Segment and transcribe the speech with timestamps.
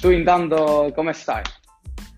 [0.00, 1.42] Tu intanto come stai?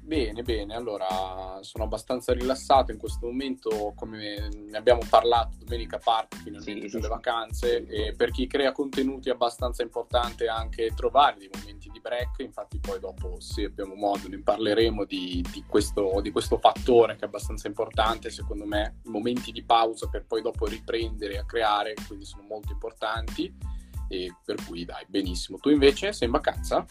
[0.03, 6.37] Bene, bene, allora sono abbastanza rilassato in questo momento, come ne abbiamo parlato domenica parte
[6.37, 7.93] finalmente sì, sì, vacanze sì.
[7.93, 12.79] e per chi crea contenuti è abbastanza importante anche trovare dei momenti di break, infatti
[12.79, 17.27] poi dopo se abbiamo modo ne parleremo di, di, questo, di questo fattore che è
[17.27, 22.27] abbastanza importante, secondo me i momenti di pausa per poi dopo riprendere a creare, quindi
[22.27, 23.72] sono molto importanti
[24.13, 25.57] e per cui dai, benissimo.
[25.57, 26.85] Tu invece sei in vacanza?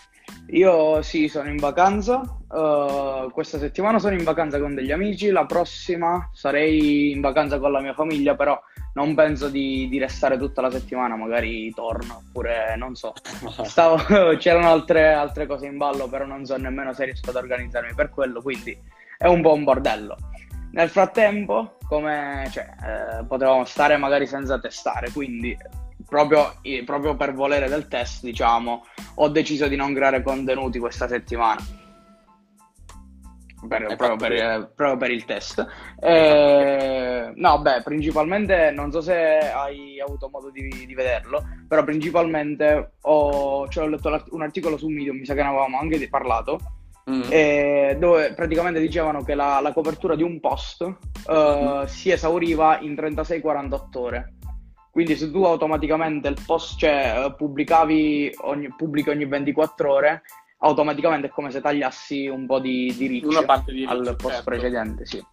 [0.47, 2.21] Io sì, sono in vacanza.
[2.49, 7.71] Uh, questa settimana sono in vacanza con degli amici, la prossima sarei in vacanza con
[7.71, 8.59] la mia famiglia, però
[8.93, 13.13] non penso di, di restare tutta la settimana, magari torno, oppure non so.
[13.65, 13.97] Stavo,
[14.37, 18.09] c'erano altre, altre cose in ballo, però non so nemmeno se riesco ad organizzarmi per
[18.09, 18.75] quello, quindi
[19.19, 20.17] è un po' un bordello.
[20.71, 25.55] Nel frattempo, come cioè, eh, potevamo stare magari senza testare, quindi
[26.11, 28.83] proprio, proprio per volere del test, diciamo,
[29.15, 31.61] ho deciso di non creare contenuti questa settimana.
[33.65, 35.65] Per, proprio, per, proprio, per, il test.
[36.01, 42.95] Eh, no, beh, principalmente non so se hai avuto modo di, di vederlo, però principalmente
[43.03, 46.59] ho, cioè, ho letto un articolo su Medium, mi sa che ne avevamo anche parlato,
[47.09, 47.21] mm.
[47.29, 50.93] eh, dove praticamente dicevano che la, la copertura di un post uh,
[51.33, 51.83] mm.
[51.83, 54.33] si esauriva in 36-48 ore.
[54.91, 60.21] Quindi se tu automaticamente il post, cioè pubblicavi ogni, pubblichi ogni 24 ore,
[60.59, 64.15] automaticamente è come se tagliassi un po' di, di reach, Una parte di reach al
[64.17, 64.49] post certo.
[64.49, 65.23] precedente, sì.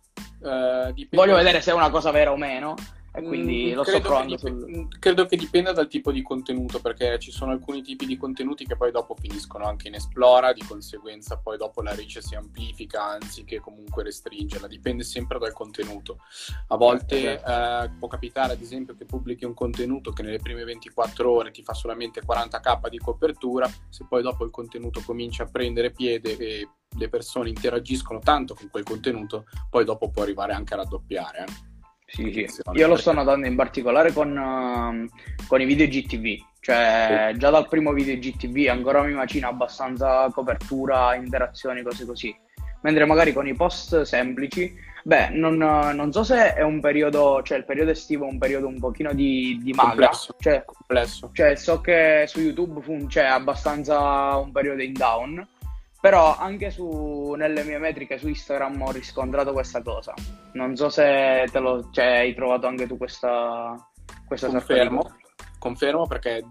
[0.41, 2.75] Uh, Voglio vedere se è una cosa vera o meno,
[3.19, 4.36] e quindi mm, lo sto provando.
[4.36, 4.88] Che sul...
[4.98, 8.77] Credo che dipenda dal tipo di contenuto, perché ci sono alcuni tipi di contenuti che
[8.77, 13.61] poi dopo finiscono anche in Esplora, di conseguenza poi dopo la reach si amplifica anziché
[13.61, 16.19] comunque restringerla, dipende sempre dal contenuto.
[16.69, 21.30] A volte eh, può capitare ad esempio che pubblichi un contenuto che nelle prime 24
[21.30, 25.91] ore ti fa solamente 40k di copertura, se poi dopo il contenuto comincia a prendere
[25.91, 30.78] piede e le persone interagiscono tanto con quel contenuto, poi dopo può arrivare anche a
[30.78, 31.45] raddoppiare.
[31.46, 31.67] Eh.
[32.11, 32.63] Sì, sì.
[32.73, 37.69] Io lo sto notando in particolare con, uh, con i video GTV, cioè già dal
[37.69, 42.35] primo video GTV ancora mi macina abbastanza copertura, interazioni, cose così.
[42.80, 44.74] Mentre magari con i post semplici,
[45.05, 48.69] beh, non, non so se è un periodo, cioè il periodo estivo è un periodo
[48.69, 50.35] un pochino di, di magra, complesso.
[50.39, 51.30] Cioè, complesso.
[51.35, 55.46] cioè so che su YouTube fu, c'è abbastanza un periodo in down,
[56.01, 60.14] però anche su, nelle mie metriche su Instagram ho riscontrato questa cosa.
[60.53, 63.75] Non so se te lo, cioè, hai trovato anche tu questa,
[64.27, 65.17] questa Confermo.
[65.58, 66.45] Confermo perché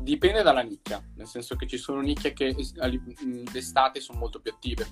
[0.00, 2.54] dipende dalla nicchia, nel senso che ci sono nicchie che
[3.50, 4.84] d'estate sono molto più attive.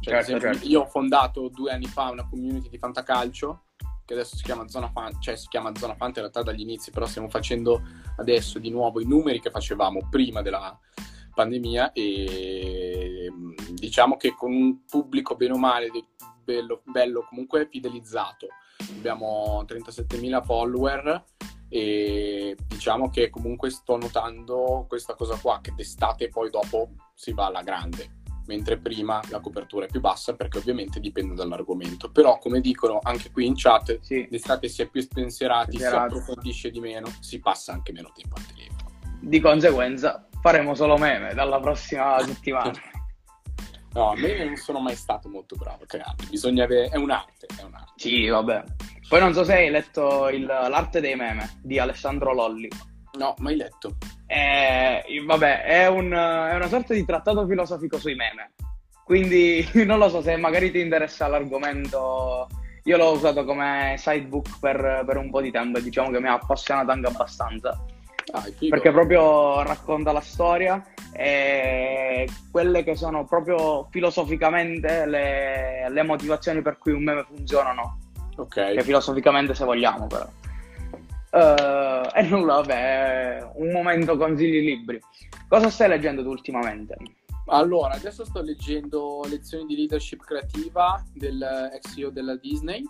[0.00, 0.68] Cioè, certo, esempio, certo.
[0.68, 3.66] Io ho fondato due anni fa una community di fantacalcio
[4.04, 6.90] che adesso si chiama Zona Fan, cioè si chiama Zona Fanta in realtà dagli inizi,
[6.90, 7.80] però stiamo facendo
[8.16, 10.76] adesso di nuovo i numeri che facevamo prima della,
[11.40, 13.32] pandemia e
[13.72, 15.90] diciamo che con un pubblico bene o male
[16.44, 18.48] bello, bello comunque fidelizzato.
[18.98, 21.24] Abbiamo 37.000 follower
[21.68, 27.46] e diciamo che comunque sto notando questa cosa qua che d'estate poi dopo si va
[27.46, 32.10] alla grande mentre prima la copertura è più bassa perché ovviamente dipende dall'argomento.
[32.10, 34.26] Però come dicono anche qui in chat sì.
[34.28, 38.46] d'estate si è più spensierati, si approfondisce di meno si passa anche meno tempo al
[38.46, 38.90] telefono.
[39.20, 42.72] Di conseguenza faremo solo meme dalla prossima settimana.
[43.92, 46.90] No, meme non sono mai stato molto bravo a crearli, bisogna avere...
[46.90, 47.92] è un'arte, è un'arte.
[47.96, 48.62] Sì, vabbè.
[49.08, 50.44] Poi non so se hai letto il...
[50.44, 52.68] l'arte dei meme di Alessandro Lolli.
[53.18, 53.96] No, mai letto.
[54.26, 58.52] Eh, vabbè, è, un, è una sorta di trattato filosofico sui meme.
[59.04, 62.46] Quindi non lo so se magari ti interessa l'argomento.
[62.84, 66.28] Io l'ho usato come sidebook per, per un po' di tempo e diciamo che mi
[66.28, 67.76] ha appassionato anche abbastanza.
[68.32, 76.62] Ah, perché proprio racconta la storia e quelle che sono proprio filosoficamente le, le motivazioni
[76.62, 77.98] per cui un meme funzionano.
[78.36, 78.74] Ok.
[78.74, 80.26] Che filosoficamente se vogliamo però.
[81.32, 85.00] Uh, e nulla, vabbè, un momento consigli libri.
[85.48, 86.96] Cosa stai leggendo tu ultimamente?
[87.46, 92.84] Allora, adesso sto leggendo lezioni di leadership creativa dell'ex CEO della Disney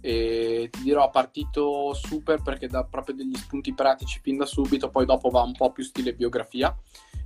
[0.00, 5.04] e ti dirò partito super perché dà proprio degli spunti pratici fin da subito poi
[5.04, 6.74] dopo va un po' più stile biografia.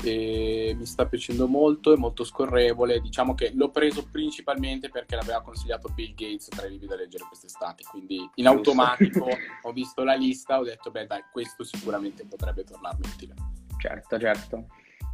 [0.05, 3.01] E mi sta piacendo molto è molto scorrevole.
[3.01, 7.25] Diciamo che l'ho preso principalmente perché l'aveva consigliato Bill Gates tra i libri da leggere
[7.29, 7.85] quest'estate.
[7.89, 9.29] Quindi in automatico
[9.63, 13.35] ho visto la lista ho detto beh dai questo sicuramente potrebbe tornarmi utile.
[13.79, 14.67] Certo certo.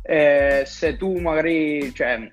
[0.03, 2.33] Eh, se tu magari cioè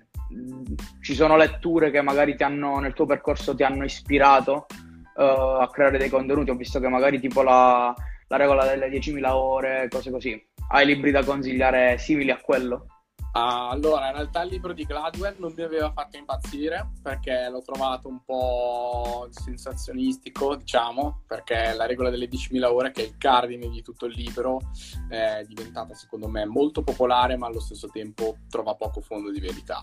[1.02, 4.66] ci sono letture che magari ti hanno nel tuo percorso ti hanno ispirato
[5.16, 6.50] uh, a creare dei contenuti.
[6.50, 7.94] Ho visto che magari tipo la,
[8.28, 10.42] la regola delle 10.000 ore, cose così.
[10.70, 12.88] Hai libri da consigliare simili a quello?
[13.38, 18.08] allora, in realtà il libro di Gladwell non mi aveva fatto impazzire perché l'ho trovato
[18.08, 23.82] un po' sensazionistico, diciamo, perché la regola delle 10.000 ore, che è il cardine di
[23.82, 24.62] tutto il libro,
[25.10, 29.82] è diventata secondo me molto popolare, ma allo stesso tempo trova poco fondo di verità.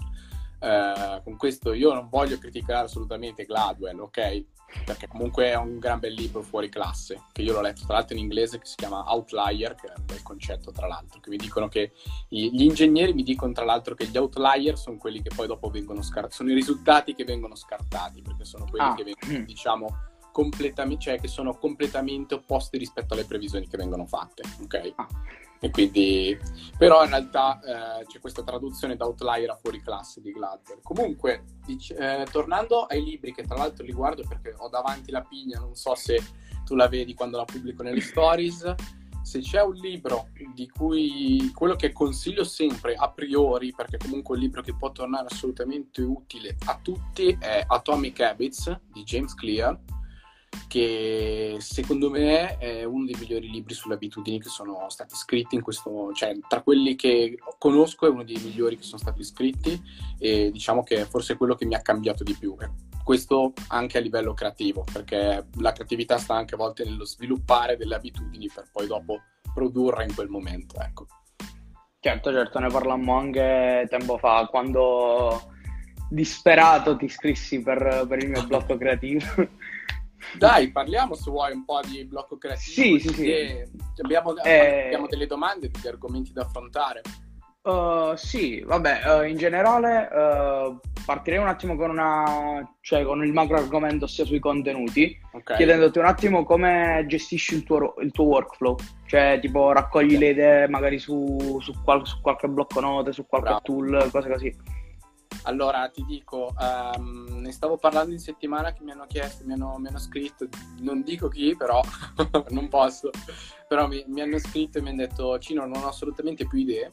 [0.62, 4.44] Eh, con questo io non voglio criticare assolutamente Gladwell, ok?
[4.85, 8.17] Perché comunque è un gran bel libro fuori classe, che io l'ho letto tra l'altro
[8.17, 11.37] in inglese, che si chiama Outlier, che è un bel concetto tra l'altro, che mi
[11.37, 11.93] dicono che
[12.29, 16.00] gli ingegneri mi dicono tra l'altro che gli outlier sono quelli che poi dopo vengono
[16.00, 18.94] scartati, sono i risultati che vengono scartati, perché sono quelli ah.
[18.94, 19.88] che vengono, diciamo,
[20.31, 24.93] completamente, cioè che sono completamente opposti rispetto alle previsioni che vengono fatte, ok?
[24.94, 25.09] Ah.
[25.64, 26.37] E quindi,
[26.76, 30.81] però in realtà eh, c'è questa traduzione da outlier a fuori classe di Gladwell.
[30.82, 35.23] Comunque, dic- eh, tornando ai libri, che tra l'altro li guardo perché ho davanti la
[35.23, 36.20] pigna, non so se
[36.64, 38.75] tu la vedi quando la pubblico nelle stories.
[39.23, 44.38] Se c'è un libro di cui quello che consiglio sempre a priori, perché comunque è
[44.38, 49.79] un libro che può tornare assolutamente utile a tutti, è Atomic Habits di James Clear
[50.69, 55.60] che secondo me è uno dei migliori libri sulle abitudini che sono stati scritti in
[55.60, 59.78] questo, cioè tra quelli che conosco è uno dei migliori che sono stati scritti
[60.19, 62.56] e diciamo che forse è quello che mi ha cambiato di più.
[63.04, 67.96] Questo anche a livello creativo, perché la creatività sta anche a volte nello sviluppare delle
[67.96, 69.20] abitudini per poi dopo
[69.52, 71.06] produrre in quel momento, ecco.
[72.00, 75.50] Certo, certo, ne parlammo anche tempo fa, quando
[76.08, 79.25] disperato ti iscrissi per, per il mio blocco creativo.
[80.37, 82.99] Dai, parliamo se vuoi un po' di blocco creativo.
[82.99, 83.63] Sì, sì, sì.
[84.03, 84.85] Abbiamo, eh...
[84.87, 87.03] abbiamo delle domande, degli argomenti da affrontare.
[87.63, 93.33] Uh, sì, vabbè, uh, in generale uh, partirei un attimo con, una, cioè, con il
[93.33, 95.59] macro argomento sia sui contenuti, okay.
[95.59, 98.77] chiedendoti un attimo come gestisci il tuo, il tuo workflow,
[99.07, 100.19] cioè tipo raccogli okay.
[100.19, 103.63] le idee magari su, su, qual, su, qualche blocco note, su qualche Bravo.
[103.63, 104.57] tool, cose così.
[105.44, 109.77] Allora, ti dico, um, ne stavo parlando in settimana che mi hanno chiesto, mi hanno,
[109.79, 110.47] mi hanno scritto,
[110.79, 111.81] non dico chi, però
[112.50, 113.11] non posso,
[113.67, 116.91] però mi, mi, hanno scritto e mi hanno detto, Cino, non ho assolutamente più idee,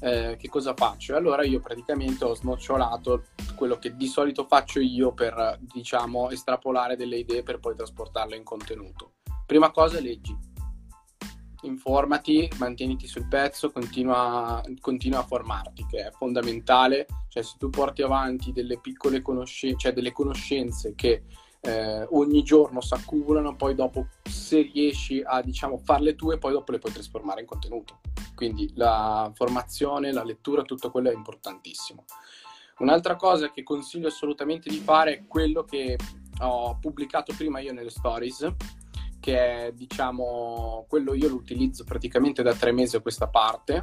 [0.00, 1.12] eh, che cosa faccio?
[1.12, 6.96] E allora io praticamente ho snocciolato quello che di solito faccio io per, diciamo, estrapolare
[6.96, 9.12] delle idee per poi trasportarle in contenuto.
[9.46, 10.43] Prima cosa, leggi
[11.66, 17.06] informati, mantieniti sul pezzo, continua, continua, a formarti, che è fondamentale.
[17.28, 21.24] Cioè, se tu porti avanti delle piccole conoscenze, cioè delle conoscenze che
[21.60, 26.72] eh, ogni giorno si accumulano, poi dopo se riesci a diciamo farle tue, poi dopo
[26.72, 28.00] le puoi trasformare in contenuto.
[28.34, 32.04] Quindi la formazione, la lettura, tutto quello è importantissimo.
[32.78, 35.96] Un'altra cosa che consiglio assolutamente di fare è quello che
[36.40, 38.52] ho pubblicato prima io nelle stories,
[39.24, 43.80] che è diciamo quello io lo utilizzo praticamente da tre mesi a questa parte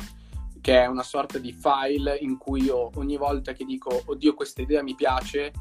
[0.62, 4.62] che è una sorta di file in cui io ogni volta che dico oddio questa
[4.62, 5.52] idea mi piace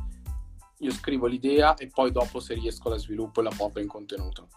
[0.80, 4.48] io scrivo l'idea e poi dopo se riesco la sviluppo e la porto in contenuto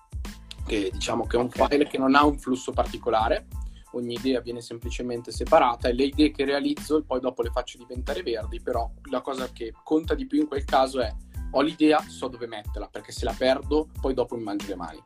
[0.67, 3.47] che diciamo che è un file che non ha un flusso particolare
[3.93, 8.23] ogni idea viene semplicemente separata e le idee che realizzo poi dopo le faccio diventare
[8.23, 11.15] verdi però la cosa che conta di più in quel caso è
[11.55, 15.03] ho l'idea, so dove metterla, perché se la perdo, poi dopo mi mangio le mani.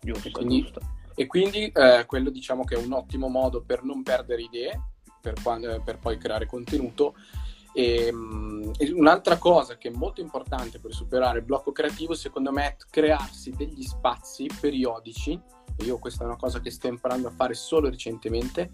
[0.00, 0.80] Giusto, e quindi, giusto.
[1.14, 4.80] E quindi eh, quello diciamo che è un ottimo modo per non perdere idee,
[5.20, 7.14] per, quando, per poi creare contenuto.
[7.72, 12.66] E, um, un'altra cosa che è molto importante per superare il blocco creativo, secondo me,
[12.66, 15.40] è crearsi degli spazi periodici.
[15.84, 18.70] Io questa è una cosa che sto imparando a fare solo recentemente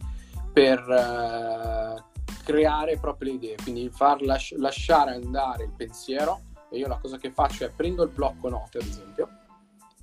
[0.52, 6.42] per uh, creare proprio le idee, quindi far las- lasciare andare il pensiero.
[6.70, 9.28] E io la cosa che faccio è prendo il blocco note, ad esempio,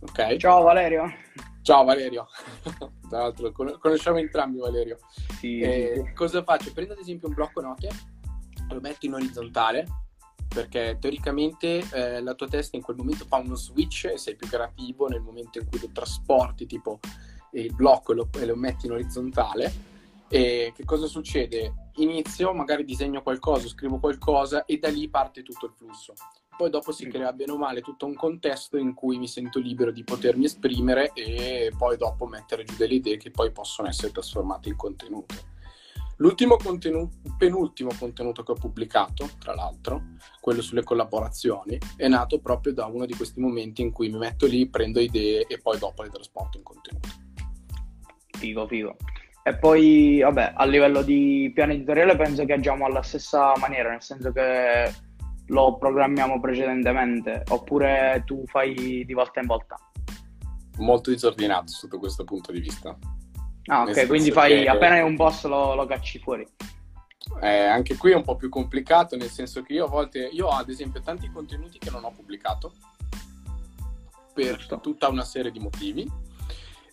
[0.01, 0.38] Ok.
[0.38, 1.13] Ciao Valerio.
[1.62, 2.27] Ciao Valerio.
[3.08, 4.98] Tra l'altro conosciamo entrambi Valerio.
[5.38, 6.12] Sì, eh.
[6.15, 6.72] Cosa faccio?
[6.74, 7.89] Prendo ad esempio un blocco note,
[8.70, 9.86] lo metto in orizzontale
[10.48, 14.48] perché teoricamente eh, la tua testa in quel momento fa uno switch e sei più
[14.48, 17.00] creativo nel momento in cui lo trasporti tipo
[17.51, 19.89] il blocco e lo, e lo metti in orizzontale.
[20.27, 21.91] E che cosa succede?
[21.98, 26.15] Inizio, magari disegno qualcosa, scrivo qualcosa e da lì parte tutto il flusso
[26.58, 29.91] poi dopo si crea bene o male tutto un contesto in cui mi sento libero
[29.91, 34.70] di potermi esprimere e poi dopo mettere giù delle idee che poi possono essere trasformate
[34.70, 35.36] in contenuto.
[36.17, 40.03] L'ultimo contenuto, penultimo contenuto che ho pubblicato, tra l'altro,
[40.39, 44.46] quello sulle collaborazioni, è nato proprio da uno di questi momenti in cui mi metto
[44.46, 47.10] lì, prendo idee e poi dopo le trasporto in contenuto.
[48.38, 48.98] Figo, figo.
[49.41, 54.03] E poi, vabbè, a livello di piano editoriale penso che agiamo alla stessa maniera, nel
[54.03, 54.93] senso che
[55.51, 59.77] lo programmiamo precedentemente oppure tu fai di volta in volta?
[60.77, 62.98] Molto disordinato sotto questo punto di vista.
[63.65, 64.70] Ah, ok, quindi fai che...
[64.70, 66.48] appena hai un boss lo, lo cacci fuori.
[67.41, 70.48] Eh, anche qui è un po' più complicato, nel senso che io a volte, io
[70.48, 72.74] ho ad esempio tanti contenuti che non ho pubblicato
[74.34, 74.79] per certo.
[74.79, 76.10] tutta una serie di motivi.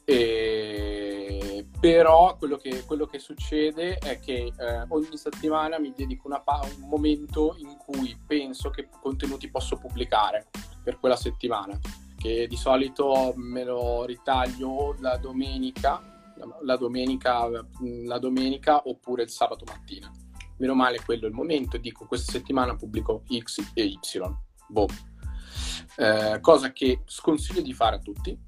[0.04, 1.66] E...
[1.80, 6.88] Però quello che, quello che, succede è che eh, ogni settimana mi dedico pa- un
[6.88, 10.48] momento in cui penso che contenuti posso pubblicare
[10.82, 11.78] per quella settimana,
[12.18, 17.48] che di solito me lo ritaglio la domenica, la domenica,
[18.04, 20.10] la domenica oppure il sabato mattina.
[20.58, 23.98] Meno male quello è il momento, dico questa settimana pubblico X e Y.
[24.68, 24.88] Boom
[25.98, 28.38] eh, cosa che sconsiglio di fare a tutti.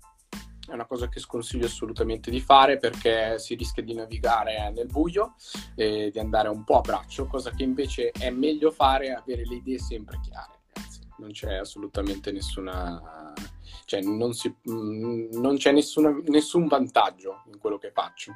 [0.71, 5.35] È una cosa che sconsiglio assolutamente di fare perché si rischia di navigare nel buio
[5.75, 9.45] e di andare un po' a braccio, cosa che invece è meglio fare e avere
[9.47, 10.61] le idee sempre chiare.
[11.19, 13.33] Non c'è assolutamente nessuna,
[13.85, 18.33] cioè non, si, mm, non c'è nessuna, nessun vantaggio in quello che faccio.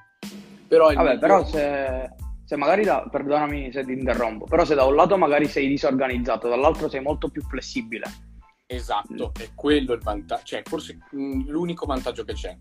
[0.67, 1.19] Però, Vabbè, migliore...
[1.19, 2.11] però se,
[2.45, 6.49] se magari da, perdonami se ti interrompo, però se da un lato magari sei disorganizzato,
[6.49, 8.24] dall'altro sei molto più flessibile
[8.66, 12.56] Esatto, è quello il vantaggio, cioè forse mm, l'unico vantaggio che c'è,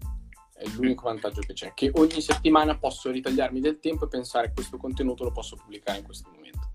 [0.54, 4.78] è l'unico vantaggio che c'è, che ogni settimana posso ritagliarmi del tempo e pensare questo
[4.78, 6.72] contenuto lo posso pubblicare in questo momento.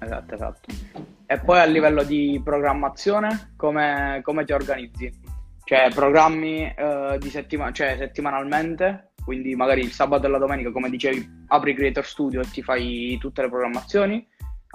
[0.00, 0.72] Esatto, esatto.
[1.26, 5.12] E poi a livello di programmazione, come, come ti organizzi?
[5.64, 10.90] Cioè, programmi eh, di settima- cioè, settimanalmente, quindi magari il sabato e la domenica, come
[10.90, 14.26] dicevi, apri Creator Studio e ti fai tutte le programmazioni,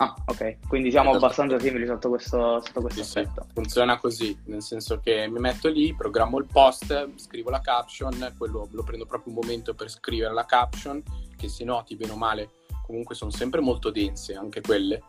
[0.02, 3.44] Ah, ok, quindi siamo abbastanza simili sotto questo, sotto questo sì, aspetto.
[3.46, 3.54] Sì.
[3.54, 8.70] Funziona così, nel senso che mi metto lì, programmo il post, scrivo la caption, quello
[8.72, 11.04] lo prendo proprio un momento per scrivere la caption,
[11.36, 12.50] che si noti bene o male,
[12.86, 15.04] comunque sono sempre molto dense anche quelle,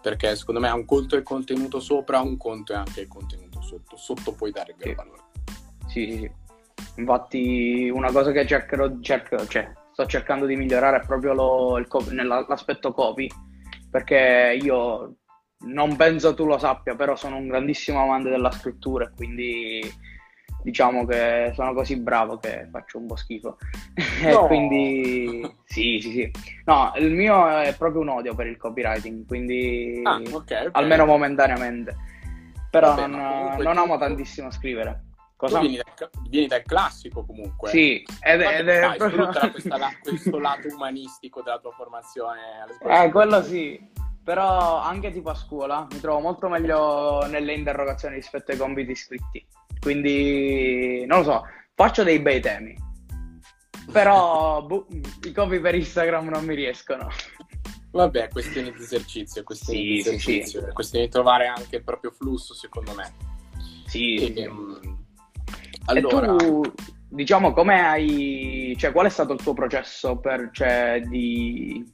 [0.00, 3.60] perché secondo me un conto è il contenuto sopra, un conto è anche il contenuto
[3.62, 4.94] sotto, sotto puoi dare il sì.
[4.94, 5.22] valore.
[5.88, 6.30] Sì, sì, sì.
[7.00, 11.88] Infatti una cosa che cercherò, cerco, cioè, sto cercando di migliorare è proprio lo, il,
[12.46, 13.28] l'aspetto copy
[13.90, 15.16] perché io
[15.62, 19.80] non penso tu lo sappia, però sono un grandissimo amante della scrittura e quindi
[20.62, 23.56] diciamo che sono così bravo che faccio un po' schifo.
[24.20, 24.44] No.
[24.44, 26.30] e quindi sì, sì, sì.
[26.66, 30.68] No, il mio è proprio un odio per il copywriting, quindi ah, okay, okay.
[30.72, 31.96] almeno momentaneamente.
[32.70, 35.04] Però Vabbè, non, non amo tantissimo scrivere.
[35.40, 35.60] Cosa?
[35.60, 37.70] Vieni, dal, vieni, dal, classico comunque.
[37.70, 39.30] Sì, ed, ed è proprio...
[39.50, 42.40] questa, questo lato umanistico della tua formazione.
[42.86, 43.80] Eh, quello sì.
[44.22, 49.46] Però anche tipo a scuola mi trovo molto meglio nelle interrogazioni rispetto ai compiti scritti.
[49.80, 52.76] Quindi, non lo so, faccio dei bei temi.
[53.90, 54.86] Però bu-
[55.22, 57.08] i copy per Instagram non mi riescono.
[57.92, 60.72] Vabbè, questione di esercizio, questione sì, di esercizio, sì, sì.
[60.74, 63.10] questione di trovare anche il proprio flusso, secondo me.
[63.86, 64.44] Sì, e, sì.
[64.44, 64.99] Um,
[65.86, 66.36] allora...
[66.36, 66.62] Tu,
[67.08, 68.74] diciamo, come hai...
[68.78, 71.84] Cioè, qual è stato il tuo processo per, cioè, di...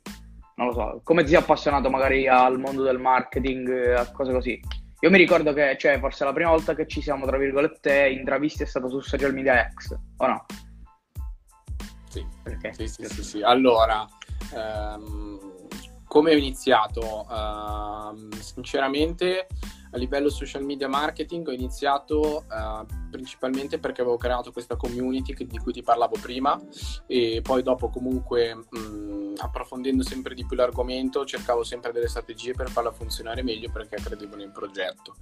[0.57, 4.61] Non lo so, come ti sei appassionato magari al mondo del marketing, a cose così?
[5.01, 8.63] Io mi ricordo che, cioè, forse la prima volta che ci siamo, tra virgolette, intravisti
[8.63, 10.47] è stato su Social Media X, o no?
[12.09, 12.73] Sì, Perché?
[12.73, 13.43] sì, sì, sì, sì.
[13.43, 14.07] Allora,
[14.55, 15.39] um,
[16.07, 17.27] come ho iniziato?
[17.29, 19.49] Uh, sinceramente
[19.97, 25.59] a livello social media marketing ho iniziato uh, principalmente perché avevo creato questa community di
[25.59, 26.61] cui ti parlavo prima
[27.07, 32.69] e poi dopo comunque mh, approfondendo sempre di più l'argomento cercavo sempre delle strategie per
[32.69, 35.17] farla funzionare meglio perché credevo nel progetto.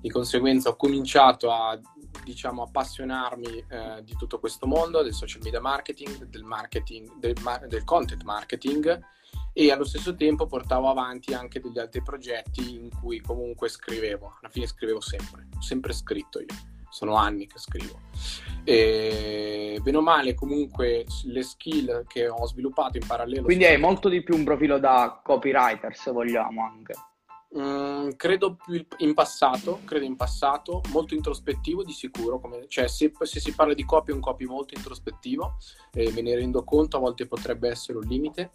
[0.00, 1.78] Di conseguenza ho cominciato a
[2.24, 7.34] diciamo appassionarmi eh, di tutto questo mondo del social media marketing, del marketing, del,
[7.68, 9.00] del content marketing
[9.52, 14.50] e allo stesso tempo portavo avanti anche degli altri progetti in cui comunque scrivevo, alla
[14.50, 16.46] fine scrivevo sempre, ho sempre scritto io,
[16.88, 18.00] sono anni che scrivo.
[18.64, 23.42] E bene o male comunque le skill che ho sviluppato in parallelo...
[23.42, 26.94] Quindi hai molto di più un profilo da copywriter se vogliamo anche.
[27.54, 33.12] Mm, credo più in passato, credo in passato, molto introspettivo di sicuro, come, cioè se,
[33.20, 35.56] se, si parla di copy è un copy molto introspettivo,
[35.92, 38.50] eh, me ne rendo conto, a volte potrebbe essere un limite,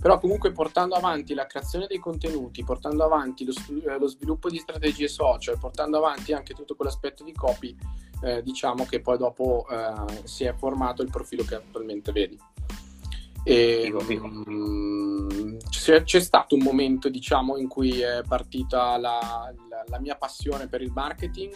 [0.00, 3.52] però comunque portando avanti la creazione dei contenuti, portando avanti lo,
[3.86, 7.76] eh, lo sviluppo di strategie social, portando avanti anche tutto quell'aspetto di copy,
[8.22, 12.36] eh, diciamo che poi dopo eh, si è formato il profilo che attualmente vedi.
[13.44, 20.00] E, um, c'è, c'è, stato un momento, diciamo, in cui è partita la, la, la,
[20.00, 21.54] mia passione per il marketing,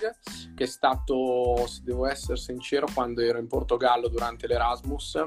[0.55, 5.23] che è stato, se devo essere sincero, quando ero in Portogallo durante l'Erasmus.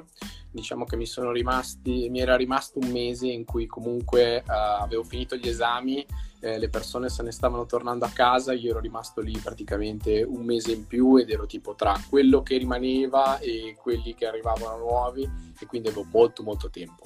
[0.49, 5.03] Diciamo che mi, sono rimasti, mi era rimasto un mese in cui comunque uh, avevo
[5.03, 6.03] finito gli esami
[6.39, 10.43] eh, le persone se ne stavano tornando a casa, io ero rimasto lì praticamente un
[10.45, 15.27] mese in più ed ero tipo tra quello che rimaneva e quelli che arrivavano nuovi
[15.59, 17.03] e quindi avevo molto molto tempo.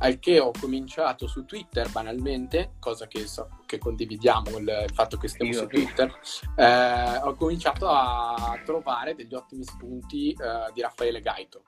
[0.00, 5.28] al che ho cominciato su Twitter banalmente, cosa che, so, che condividiamo il, fatto che
[5.28, 6.12] stiamo Io su Twitter,
[6.56, 11.62] eh, ho cominciato a trovare degli ottimi spunti eh, di Raffaele Gaito,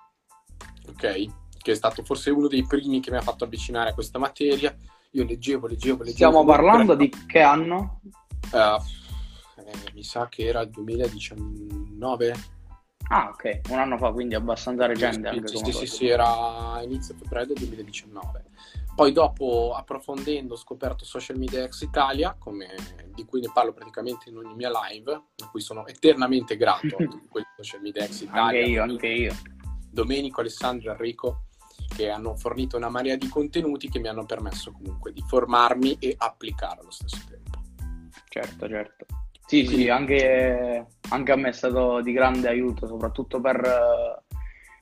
[0.89, 0.99] ok?
[1.57, 4.77] Che è stato forse uno dei primi che mi ha fatto avvicinare a questa materia.
[5.17, 6.15] Io leggevo, leggevo, leggevo.
[6.15, 8.01] Stiamo parlando di che anno?
[8.53, 8.77] Uh,
[9.61, 12.55] eh, mi sa che era il 2019
[13.09, 15.47] Ah, ok, un anno fa, quindi abbastanza recente.
[15.47, 18.45] Sì, sì, sì, sì, era inizio febbraio del 2019.
[18.97, 22.75] Poi dopo, approfondendo, ho scoperto Social Media Ex Italia, come,
[23.15, 27.07] di cui ne parlo praticamente in ogni mia live, a cui sono eternamente grato di
[27.57, 28.43] Social Media Ex Italia.
[28.43, 29.35] Anche io, anche io.
[29.89, 31.46] Domenico, Alessandro, Enrico,
[31.97, 36.15] che hanno fornito una marea di contenuti che mi hanno permesso comunque di formarmi e
[36.17, 37.61] applicare allo stesso tempo.
[38.29, 39.07] Certo, certo.
[39.47, 44.23] Sì, sì, anche, anche, a me è stato di grande aiuto, soprattutto per,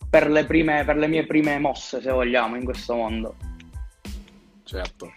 [0.08, 3.36] per, le prime, per le mie prime mosse, se vogliamo, in questo mondo.
[4.64, 5.12] Certo.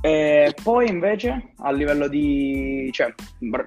[0.00, 2.88] E poi invece, a livello di...
[2.92, 3.14] cioè,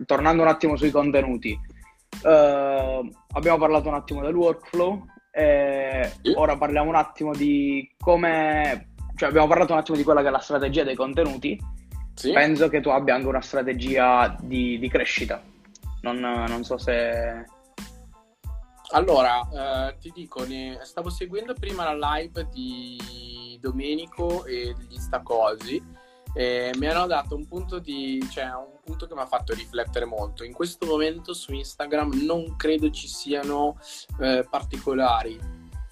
[0.05, 1.57] tornando un attimo sui contenuti,
[2.23, 6.33] eh, abbiamo parlato un attimo del workflow, e sì.
[6.35, 8.89] ora parliamo un attimo di come...
[9.15, 11.59] cioè abbiamo parlato un attimo di quella che è la strategia dei contenuti,
[12.13, 12.31] sì.
[12.31, 15.41] penso che tu abbia anche una strategia di, di crescita.
[16.01, 17.45] Non, non, so se...
[18.91, 20.79] Allora, eh, ti dico, ne...
[20.83, 25.98] stavo seguendo prima la live di Domenico e degli Stacosi
[26.33, 30.05] e mi hanno dato un punto, di, cioè, un punto che mi ha fatto riflettere
[30.05, 30.43] molto.
[30.43, 33.77] In questo momento su Instagram non credo ci siano
[34.19, 35.39] eh, particolari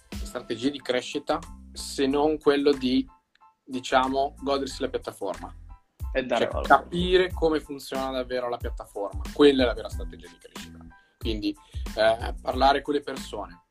[0.10, 1.40] strategie di crescita
[1.72, 3.08] se non quello di,
[3.64, 5.54] diciamo, godersi la piattaforma
[6.14, 9.22] e dare cioè, capire come funziona davvero la piattaforma.
[9.34, 10.78] Quella è la vera strategia di crescita.
[11.18, 11.56] Quindi
[11.96, 13.67] eh, parlare con le persone,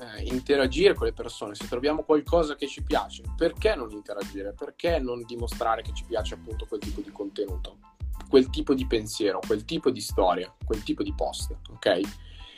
[0.00, 1.54] eh, interagire con le persone.
[1.54, 4.54] Se troviamo qualcosa che ci piace, perché non interagire?
[4.54, 7.78] Perché non dimostrare che ci piace appunto quel tipo di contenuto,
[8.28, 12.00] quel tipo di pensiero, quel tipo di storia, quel tipo di post, ok?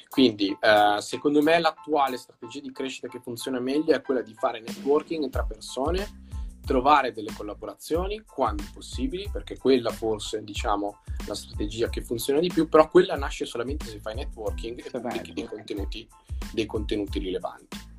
[0.09, 4.61] Quindi, eh, secondo me, l'attuale strategia di crescita che funziona meglio è quella di fare
[4.61, 6.31] networking tra persone
[6.65, 12.69] trovare delle collaborazioni quando possibili, perché quella forse diciamo la strategia che funziona di più,
[12.69, 16.09] però quella nasce solamente se fai networking e pubblichi dei contenuti,
[16.53, 17.91] dei contenuti rilevanti.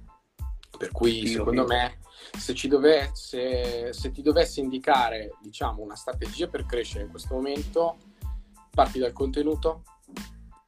[0.78, 1.99] Per cui secondo me
[2.38, 7.97] se, ci dovesse, se ti dovessi indicare diciamo, una strategia per crescere in questo momento,
[8.69, 9.84] parti dal contenuto,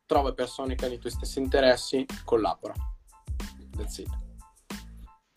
[0.05, 2.73] trova persone che hanno i tuoi stessi interessi, collabora.
[3.75, 4.24] That's it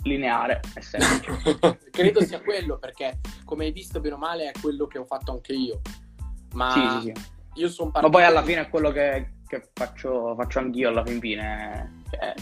[0.03, 1.59] lineare e semplice.
[1.91, 5.33] Credo sia quello perché, come hai visto, bene o male, è quello che ho fatto
[5.33, 5.81] anche io.
[6.55, 7.61] Ma sì, sì, sì.
[7.61, 8.13] io sono partito...
[8.13, 12.03] Ma poi alla fine è quello che, che faccio, faccio, anch'io alla fin fine.
[12.11, 12.35] Cioè,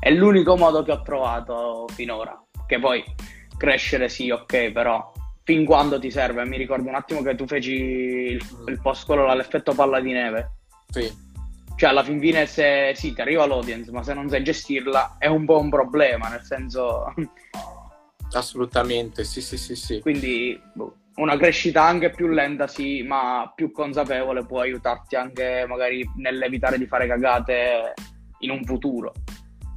[0.00, 2.40] è l'unico modo che ho trovato finora.
[2.66, 3.04] Che poi
[3.56, 6.44] crescere sì, ok, però fin quando ti serve.
[6.44, 10.52] Mi ricordo un attimo che tu feci il, il post quello l'effetto palla di neve.
[10.90, 11.26] Sì
[11.78, 15.28] cioè alla fin fine se sì, ti arriva l'audience, ma se non sai gestirla è
[15.28, 17.14] un po' un problema, nel senso...
[18.32, 20.00] Assolutamente, sì, sì, sì, sì.
[20.00, 26.04] Quindi boh, una crescita anche più lenta, sì, ma più consapevole può aiutarti anche magari
[26.16, 27.94] nell'evitare di fare cagate
[28.40, 29.12] in un futuro.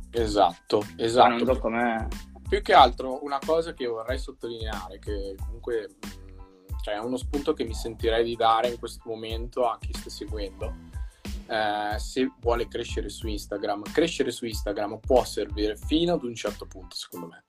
[0.10, 1.30] Esatto, esatto.
[1.30, 2.08] Ma non so com'è.
[2.50, 5.98] Più che altro una cosa che vorrei sottolineare, che comunque
[6.82, 10.10] cioè, è uno spunto che mi sentirei di dare in questo momento a chi sta
[10.10, 10.90] seguendo
[11.48, 13.84] eh, se vuole crescere su Instagram.
[13.84, 17.44] Crescere su Instagram può servire fino ad un certo punto, secondo me.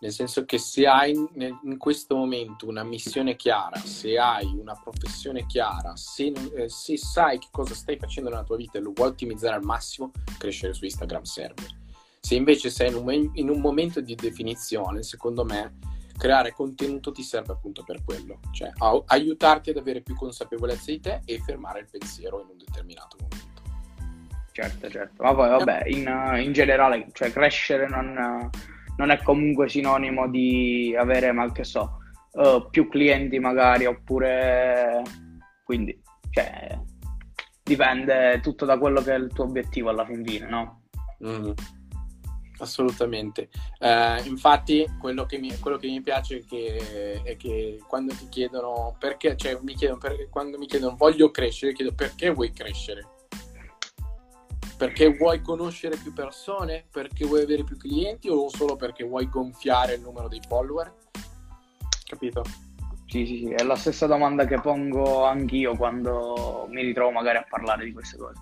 [0.00, 5.44] Nel senso che se hai in, questo momento una missione chiara, se hai una professione
[5.46, 9.08] chiara, se, eh, se sai che cosa stai facendo nella tua vita e lo vuoi
[9.08, 11.66] ottimizzare al massimo, crescere su Instagram serve.
[12.20, 15.78] Se invece sei in un, in un momento di definizione, secondo me,
[16.18, 21.00] creare contenuto ti serve appunto per quello, cioè a, aiutarti ad avere più consapevolezza di
[21.00, 23.27] te e fermare il pensiero in un determinato momento.
[24.60, 28.50] Certo, certo, ma poi vabbè, in, in generale, cioè crescere non,
[28.96, 31.98] non, è comunque sinonimo di avere, ma che so,
[32.32, 35.00] uh, più clienti magari, oppure
[35.62, 35.96] quindi,
[36.30, 36.76] cioè,
[37.62, 40.82] dipende tutto da quello che è il tuo obiettivo alla fin fine, no?
[41.24, 41.52] Mm.
[42.58, 43.50] Assolutamente.
[43.78, 48.26] Uh, infatti, quello che, mi, quello che mi piace è che, è che, quando ti
[48.28, 53.12] chiedono perché, cioè mi chiedono per, quando mi chiedono voglio crescere, chiedo perché vuoi crescere
[54.78, 56.86] perché vuoi conoscere più persone?
[56.90, 60.94] Perché vuoi avere più clienti o solo perché vuoi gonfiare il numero dei follower?
[62.04, 62.44] Capito?
[63.06, 67.46] Sì, sì, sì, è la stessa domanda che pongo anch'io quando mi ritrovo magari a
[67.48, 68.40] parlare di queste cose.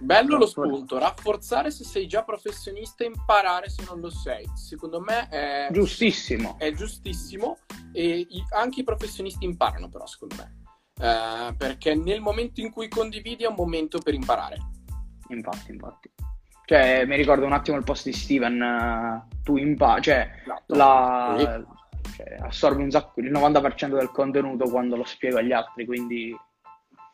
[0.00, 4.48] Bello lo spunto, rafforzare se sei già professionista, imparare se non lo sei.
[4.54, 6.56] Secondo me è giustissimo.
[6.56, 7.58] È giustissimo
[7.92, 10.62] e anche i professionisti imparano però, secondo me.
[11.00, 14.76] Eh, perché nel momento in cui condividi è un momento per imparare.
[15.28, 16.10] Infatti, infatti.
[16.64, 20.74] Cioè, mi ricordo un attimo il post di Steven, uh, tu impari, cioè, esatto.
[20.74, 21.64] la...
[22.14, 26.36] cioè, assorbi un sacco, il 90% del contenuto quando lo spiego agli altri, quindi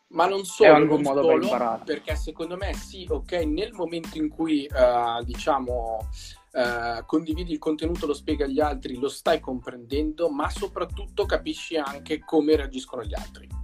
[0.08, 1.82] ma non solo, è anche un modo solo, per imparare.
[1.84, 6.08] Perché secondo me sì, ok, nel momento in cui uh, diciamo
[6.52, 12.20] uh, condividi il contenuto, lo spieghi agli altri, lo stai comprendendo, ma soprattutto capisci anche
[12.20, 13.62] come reagiscono gli altri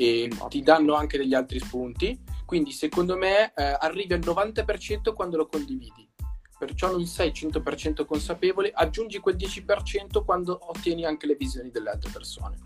[0.00, 2.16] e ti danno anche degli altri spunti.
[2.48, 6.08] Quindi secondo me uh, arrivi al 90% quando lo condividi.
[6.58, 12.10] Perciò non sei 100% consapevole, aggiungi quel 10% quando ottieni anche le visioni delle altre
[12.10, 12.56] persone.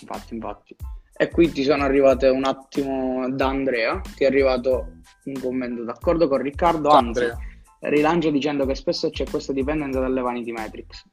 [0.00, 0.76] Infatti, infatti.
[1.12, 4.92] E qui ti sono arrivate un attimo da Andrea, ti è arrivato
[5.24, 7.38] un commento d'accordo con Riccardo, anzi Andrea.
[7.80, 11.04] rilancio dicendo che spesso c'è questa dipendenza dalle vanity metrics.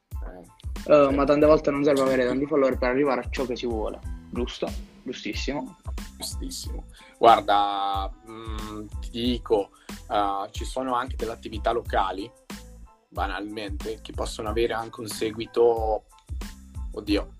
[0.86, 3.56] Eh, uh, ma tante volte non serve avere tanti follower per arrivare a ciò che
[3.56, 3.98] si vuole,
[4.30, 4.93] giusto?
[5.04, 5.76] Giustissimo.
[6.16, 6.84] Giustissimo.
[7.18, 9.70] Guarda, mh, mm, ti dico,
[10.08, 12.30] uh, ci sono anche delle attività locali,
[13.08, 16.06] banalmente, che possono avere anche un seguito,
[16.92, 17.34] oddio,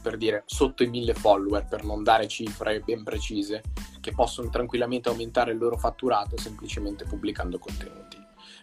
[0.00, 3.62] per dire sotto i mille follower, per non dare cifre ben precise,
[4.00, 8.16] che possono tranquillamente aumentare il loro fatturato semplicemente pubblicando contenuti.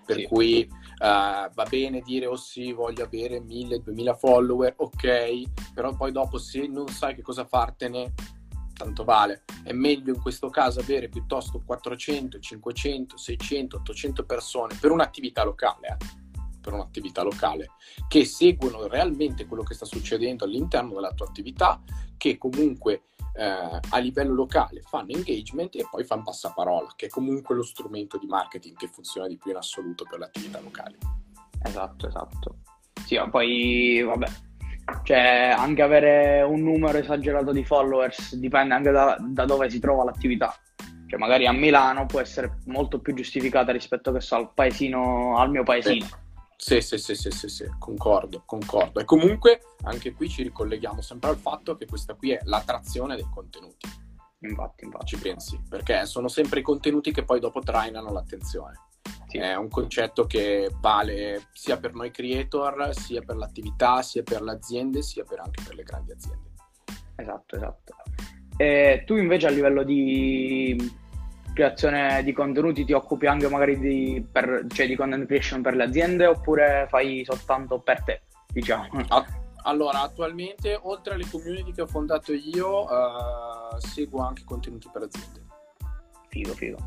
[0.05, 0.23] Per sì.
[0.27, 6.37] cui uh, va bene dire oh sì, voglio avere 1000-2000 follower, ok, però poi dopo
[6.37, 8.13] se non sai che cosa fartene,
[8.75, 9.43] tanto vale.
[9.63, 15.97] È meglio in questo caso avere piuttosto 400, 500, 600, 800 persone per un'attività locale.
[15.99, 16.23] Eh
[16.65, 17.69] per un'attività locale,
[18.07, 21.79] che seguono realmente quello che sta succedendo all'interno della tua attività,
[22.17, 23.03] che comunque
[23.35, 28.17] eh, a livello locale fanno engagement e poi fanno passaparola, che è comunque lo strumento
[28.17, 30.97] di marketing che funziona di più in assoluto per le attività locali.
[31.61, 32.57] Esatto, esatto.
[33.05, 34.27] Sì, ma poi vabbè,
[35.04, 40.04] cioè anche avere un numero esagerato di followers dipende anche da, da dove si trova
[40.04, 40.56] l'attività
[41.08, 45.50] cioè magari a Milano può essere molto più giustificata rispetto che so, al paesino, al
[45.50, 46.06] mio paesino.
[46.06, 46.24] Sì.
[46.58, 49.00] Sì, sì, sì, sì, sì, sì, concordo, concordo.
[49.00, 53.28] E comunque anche qui ci ricolleghiamo sempre al fatto che questa qui è l'attrazione dei
[53.32, 53.88] contenuti.
[54.39, 55.06] Infatti, infatti.
[55.06, 58.85] Ci pensi, perché sono sempre i contenuti che poi dopo trainano l'attenzione.
[59.36, 59.41] Sì.
[59.41, 64.52] È un concetto che vale sia per noi creator, sia per l'attività, sia per le
[64.52, 66.50] aziende, sia per anche per le grandi aziende.
[67.15, 67.95] Esatto, esatto.
[68.58, 71.04] E tu invece a livello di
[71.54, 75.84] creazione di contenuti ti occupi anche magari di, per, cioè di content creation per le
[75.84, 78.88] aziende oppure fai soltanto per te, diciamo?
[79.63, 85.43] Allora, attualmente, oltre alle community che ho fondato io, uh, seguo anche contenuti per aziende.
[86.30, 86.78] Figo, figo.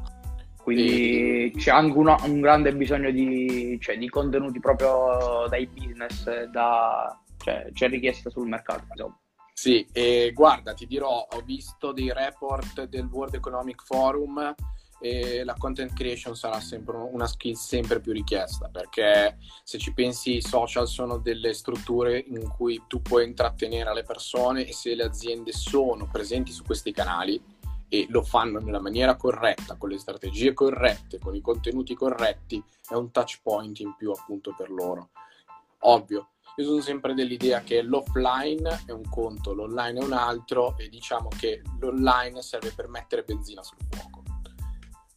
[0.68, 7.18] Quindi c'è anche una, un grande bisogno di, cioè, di, contenuti proprio dai business, da,
[7.38, 9.18] cioè, c'è richiesta sul mercato, insomma.
[9.54, 14.54] Sì, e guarda, ti dirò, ho visto dei report del World Economic Forum
[15.00, 20.38] e la content creation sarà sempre una skill sempre più richiesta perché se ci pensi
[20.38, 25.04] i social sono delle strutture in cui tu puoi intrattenere le persone e se le
[25.04, 27.40] aziende sono presenti su questi canali
[27.88, 32.94] e lo fanno nella maniera corretta, con le strategie corrette, con i contenuti corretti, è
[32.94, 35.10] un touch point in più appunto per loro.
[35.80, 40.88] Ovvio, io sono sempre dell'idea che l'offline è un conto, l'online è un altro e
[40.88, 44.18] diciamo che l'online serve per mettere benzina sul fuoco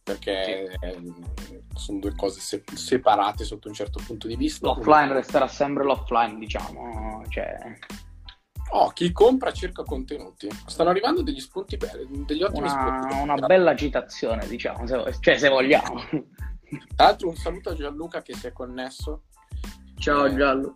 [0.02, 1.60] perché sì.
[1.74, 4.66] sono due cose se- separate sotto un certo punto di vista.
[4.66, 5.14] L'offline quindi...
[5.14, 7.24] resterà sempre l'offline, diciamo.
[7.28, 7.78] Cioè...
[8.74, 10.48] Oh, chi compra cerca contenuti.
[10.66, 13.22] Stanno arrivando degli spunti belli, degli ottimi una, spunti.
[13.22, 16.00] Una bella citazione, diciamo, se, cioè se vogliamo.
[16.96, 19.24] Tra l'altro un saluto a Gianluca che si è connesso.
[19.98, 20.74] Ciao eh, Gianlu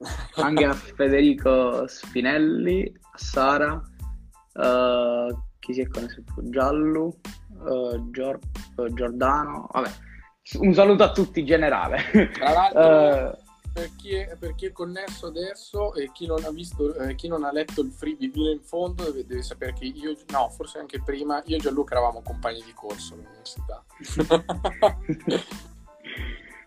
[0.36, 7.18] anche a Federico Spinelli, a Sara, uh, chi si è connesso Giallo,
[7.64, 8.40] uh, Gior-
[8.76, 9.90] uh, Giordano, vabbè,
[10.60, 12.30] un saluto a tutti in generale.
[12.32, 13.38] Tra l'altro,
[13.80, 17.28] per, chi è, per, chi è, connesso adesso e chi non ha visto, eh, chi
[17.28, 20.78] non ha letto il freebie fino in fondo, deve, deve, sapere che io, no, forse
[20.78, 23.82] anche prima, io e Gianluca eravamo compagni di corso all'università.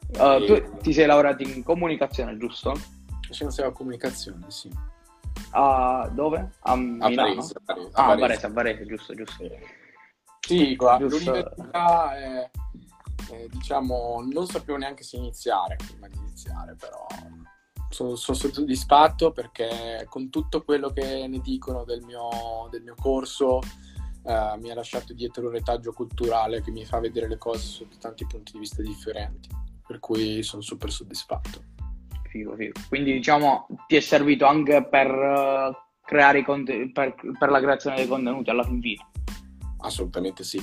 [0.39, 0.45] e...
[0.45, 2.73] Tu ti sei laureato in comunicazione, giusto?
[3.29, 4.71] Scienze della comunicazione, sì.
[5.51, 6.53] A dove?
[6.61, 7.05] A, Milano?
[7.05, 7.53] a Varese.
[7.53, 9.49] A Varese, ah, a Varese, a Varese, giusto, giusto.
[10.39, 11.29] Sì, guarda, giusto.
[11.31, 12.49] l'università è,
[13.29, 17.05] è, diciamo, non sapevo neanche se iniziare prima di iniziare, però
[17.93, 23.59] sono, sono soddisfatto perché con tutto quello che ne dicono del mio, del mio corso
[24.23, 27.97] uh, mi ha lasciato dietro un retaggio culturale che mi fa vedere le cose sotto
[27.99, 29.49] tanti punti di vista differenti,
[29.85, 31.71] per cui sono super soddisfatto.
[32.29, 32.79] Figo, figo.
[32.89, 37.97] Quindi diciamo ti è servito anche per uh, creare i contenuti, per, per, la creazione
[37.97, 39.05] dei contenuti alla fin fine?
[39.81, 40.61] Assolutamente sì,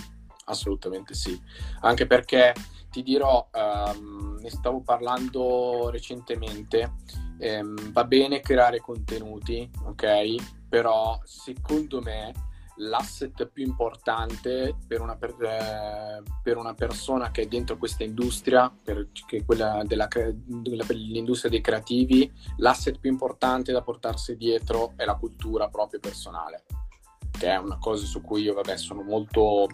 [0.51, 1.41] assolutamente sì.
[1.81, 2.55] Anche perché
[2.91, 6.95] ti dirò, um, ne stavo parlando recentemente,
[7.39, 10.69] um, va bene creare contenuti, ok?
[10.69, 12.33] Però secondo me
[12.81, 18.73] l'asset più importante per una, per, eh, per una, persona che è dentro questa industria,
[18.83, 25.05] per, che è quella della, dell'industria dei creativi, l'asset più importante da portarsi dietro è
[25.05, 26.65] la cultura proprio personale,
[27.31, 29.67] che è una cosa su cui io vabbè, sono molto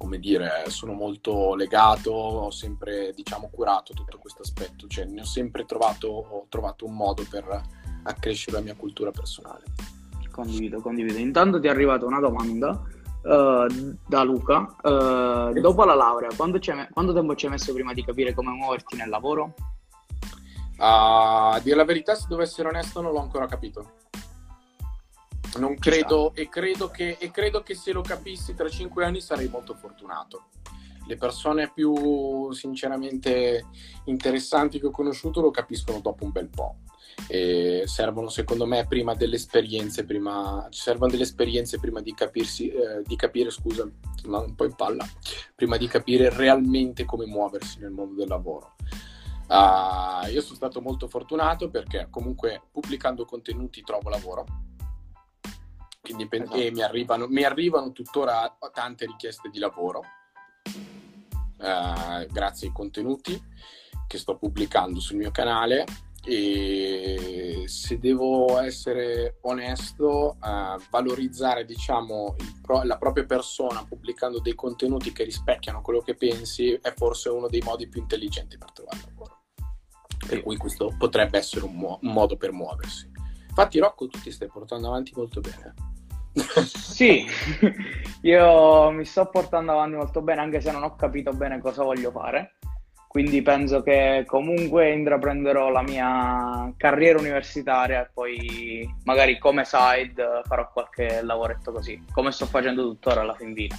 [0.00, 5.24] come dire, sono molto legato, ho sempre, diciamo, curato tutto questo aspetto, cioè ne ho
[5.26, 7.44] sempre trovato, ho trovato un modo per
[8.04, 9.64] accrescere la mia cultura personale.
[10.30, 11.18] Condivido, condivido.
[11.18, 14.74] Intanto ti è arrivata una domanda uh, da Luca.
[14.80, 16.58] Uh, dopo la laurea, quanto,
[16.92, 19.52] quanto, tempo ci hai messo prima di capire come muoverti nel lavoro?
[20.78, 23.92] Uh, a dire la verità, se devo essere onesto, non l'ho ancora capito.
[25.58, 29.48] Non credo e, credo che, e credo che se lo capissi tra cinque anni sarei
[29.48, 30.48] molto fortunato.
[31.06, 33.66] Le persone più sinceramente
[34.04, 36.76] interessanti che ho conosciuto lo capiscono dopo un bel po'
[37.26, 43.02] e servono secondo me prima delle esperienze, prima, servono delle esperienze prima di capirsi, eh,
[43.04, 43.88] di capire, scusa,
[44.26, 45.06] ma un po' in palla,
[45.54, 48.74] prima di capire realmente come muoversi nel mondo del lavoro.
[49.48, 54.44] Uh, io sono stato molto fortunato perché comunque pubblicando contenuti trovo lavoro.
[56.00, 56.54] Quindi, esatto.
[56.54, 60.02] e mi arrivano, mi arrivano tuttora tante richieste di lavoro
[61.58, 63.40] uh, grazie ai contenuti
[64.06, 65.84] che sto pubblicando sul mio canale
[66.22, 75.12] e se devo essere onesto, uh, valorizzare diciamo, pro- la propria persona pubblicando dei contenuti
[75.12, 79.38] che rispecchiano quello che pensi è forse uno dei modi più intelligenti per trovare lavoro.
[80.26, 83.09] Per cui questo potrebbe essere un, mo- un modo per muoversi.
[83.50, 85.74] Infatti, Rocco, tu ti stai portando avanti molto bene.
[86.64, 87.26] sì,
[88.22, 92.10] io mi sto portando avanti molto bene, anche se non ho capito bene cosa voglio
[92.10, 92.54] fare
[93.10, 100.70] quindi penso che comunque intraprenderò la mia carriera universitaria e poi magari come side farò
[100.72, 103.76] qualche lavoretto così, come sto facendo tuttora alla fin fine.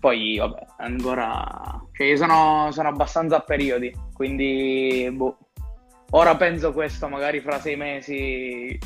[0.00, 1.80] Poi vabbè, ancora...
[1.92, 5.36] Cioè io sono, sono abbastanza a periodi, quindi boh.
[6.10, 8.78] Ora penso questo, magari fra sei mesi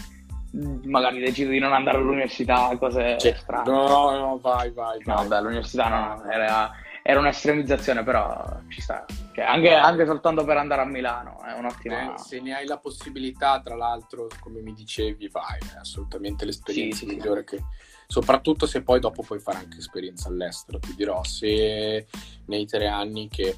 [0.85, 3.71] magari decido di non andare all'università, cose cioè, strane.
[3.71, 5.17] No, no, vai, vai, vai.
[5.17, 6.71] No, vabbè, l'università no, era
[7.05, 9.05] era un'estremizzazione, però ci sta.
[9.35, 12.17] Cioè, anche, anche, soltanto per andare a Milano è un'ottima.
[12.17, 16.99] Se, se ne hai la possibilità, tra l'altro, come mi dicevi, vai, è assolutamente l'esperienza
[16.99, 17.57] sì, migliore sì.
[17.57, 17.65] che.
[18.07, 20.79] Soprattutto se poi dopo puoi fare anche esperienza all'estero.
[20.79, 22.07] Ti dirò, se
[22.47, 23.57] nei tre anni che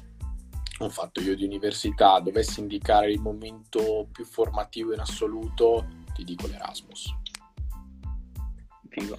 [0.79, 6.47] ho fatto io di università dovessi indicare il momento più formativo in assoluto, ti dico
[6.47, 7.15] l'Erasmus.
[8.89, 9.17] Figo.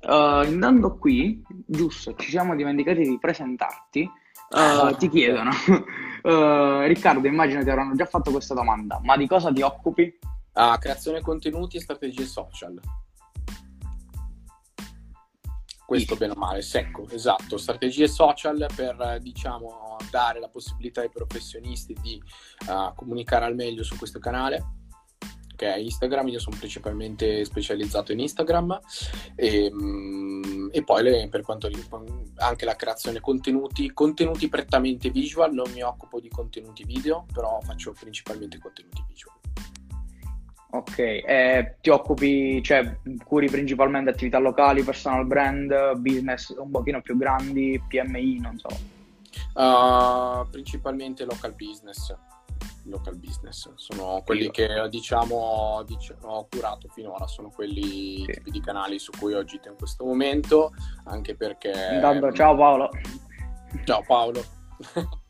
[0.00, 4.08] Uh, andando qui, giusto, ci siamo dimenticati di presentarti.
[4.50, 5.50] Uh, ti chiedono,
[6.22, 10.18] uh, Riccardo, immagino ti avranno già fatto questa domanda, ma di cosa ti occupi?
[10.52, 12.80] Ah, creazione contenuti e strategie social.
[15.88, 17.56] Questo bene o male, secco, esatto.
[17.56, 22.22] Strategie social per, diciamo, dare la possibilità ai professionisti di
[22.68, 24.62] uh, comunicare al meglio su questo canale
[25.56, 28.78] che è Instagram, io sono principalmente specializzato in Instagram
[29.34, 32.12] e, mm, e poi le, per quanto riguarda
[32.44, 37.92] anche la creazione contenuti, contenuti prettamente visual, non mi occupo di contenuti video, però faccio
[37.98, 39.37] principalmente contenuti visual.
[40.70, 47.16] Ok, eh, ti occupi, cioè curi principalmente attività locali, personal brand, business un pochino più
[47.16, 48.68] grandi, PMI, non so.
[49.54, 52.14] Uh, principalmente local business
[52.88, 53.70] local business.
[53.76, 54.50] Sono quelli Io.
[54.50, 58.32] che diciamo, diciamo, ho curato finora, sono quelli sì.
[58.32, 60.72] tipi di canali su cui ho agito in questo momento,
[61.04, 61.72] anche perché...
[61.92, 62.90] Intanto, ciao Paolo.
[63.84, 64.42] Ciao Paolo.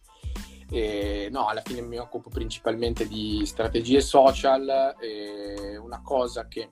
[0.70, 4.94] e, no, alla fine mi occupo principalmente di strategie social
[5.80, 6.70] una cosa che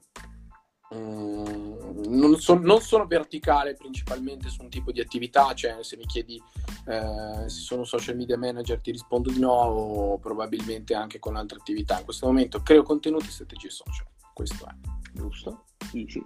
[0.94, 6.06] Mm, non, so, non, sono verticale principalmente su un tipo di attività, cioè se mi
[6.06, 6.40] chiedi
[6.86, 11.58] eh, se sono social media manager ti rispondo di no o probabilmente anche con altre
[11.58, 11.98] attività.
[11.98, 14.74] In questo momento creo contenuti e strategie social, questo è.
[15.12, 15.64] Giusto?
[15.92, 16.24] Easy.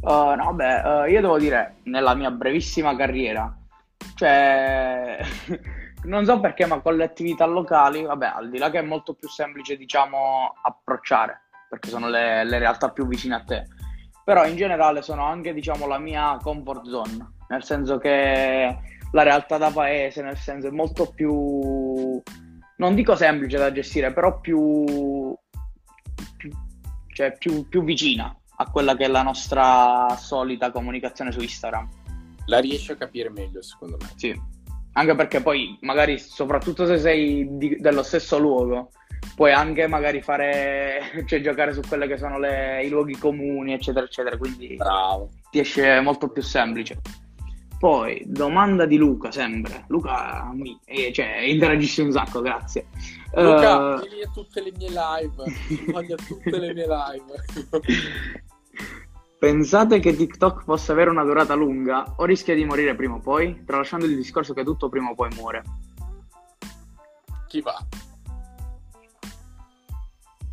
[0.00, 3.54] Uh, no, beh, uh, io devo dire, nella mia brevissima carriera,
[4.14, 5.18] cioè,
[6.04, 9.14] non so perché, ma con le attività locali, vabbè, al di là che è molto
[9.14, 13.66] più semplice, diciamo, approcciare, perché sono le, le realtà più vicine a te
[14.24, 18.78] però in generale sono anche, diciamo, la mia comfort zone, nel senso che
[19.12, 22.22] la realtà da paese, nel senso è molto più,
[22.78, 25.36] non dico semplice da gestire, però più,
[26.38, 26.50] più,
[27.12, 31.86] cioè più, più vicina a quella che è la nostra solita comunicazione su Instagram.
[32.46, 34.08] La riesci a capire meglio, secondo me.
[34.16, 34.38] Sì,
[34.94, 38.90] anche perché poi magari, soprattutto se sei di, dello stesso luogo,
[39.34, 44.04] puoi anche magari fare, cioè giocare su quelli che sono le, i luoghi comuni, eccetera,
[44.06, 44.36] eccetera.
[44.36, 45.30] Quindi Bravo.
[45.50, 47.00] ti esce molto più semplice.
[47.78, 49.84] Poi, domanda di Luca, sempre.
[49.88, 52.86] Luca, mi, eh, cioè, interagisce un sacco, grazie.
[53.34, 55.92] Luca, uh, vieni a tutte le mie live.
[55.92, 58.42] Voglio tutte le mie live.
[59.44, 63.62] Pensate che TikTok possa avere una durata lunga o rischia di morire prima o poi?
[63.66, 65.62] Tralasciando il discorso che tutto prima o poi muore.
[67.46, 67.86] Chi va?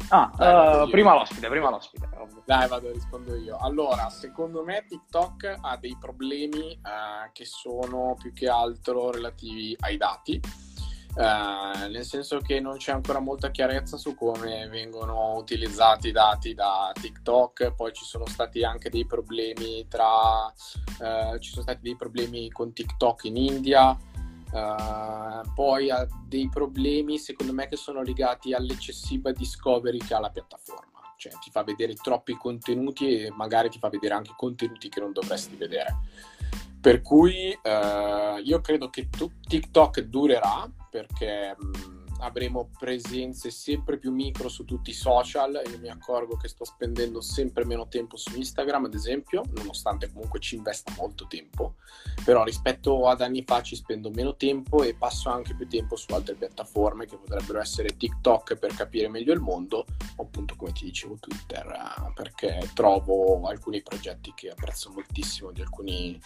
[0.10, 2.10] Ah, Dai, uh, prima l'ospite, prima l'ospite.
[2.44, 3.56] Dai, vado, rispondo io.
[3.60, 9.96] Allora, secondo me TikTok ha dei problemi uh, che sono più che altro relativi ai
[9.96, 10.42] dati.
[11.14, 16.54] Uh, nel senso che non c'è ancora molta chiarezza su come vengono utilizzati i dati
[16.54, 21.98] da TikTok, poi ci sono stati anche dei problemi tra uh, ci sono stati dei
[21.98, 23.98] problemi con TikTok in India,
[24.52, 30.30] Uh, poi ha dei problemi, secondo me, che sono legati all'eccessiva discovery che ha la
[30.30, 31.00] piattaforma.
[31.16, 35.14] Cioè, ti fa vedere troppi contenuti e magari ti fa vedere anche contenuti che non
[35.14, 36.00] dovresti vedere.
[36.82, 41.56] Per cui uh, io credo che tu- TikTok durerà perché.
[41.58, 45.62] Mh, avremo presenze sempre più micro su tutti i social.
[45.70, 50.40] Io mi accorgo che sto spendendo sempre meno tempo su Instagram, ad esempio, nonostante comunque
[50.40, 51.76] ci investa molto tempo.
[52.24, 56.14] Però rispetto ad anni fa ci spendo meno tempo e passo anche più tempo su
[56.14, 60.86] altre piattaforme che potrebbero essere TikTok per capire meglio il mondo, o appunto come ti
[60.86, 66.20] dicevo Twitter, eh, perché trovo alcuni progetti che apprezzo moltissimo di alcuni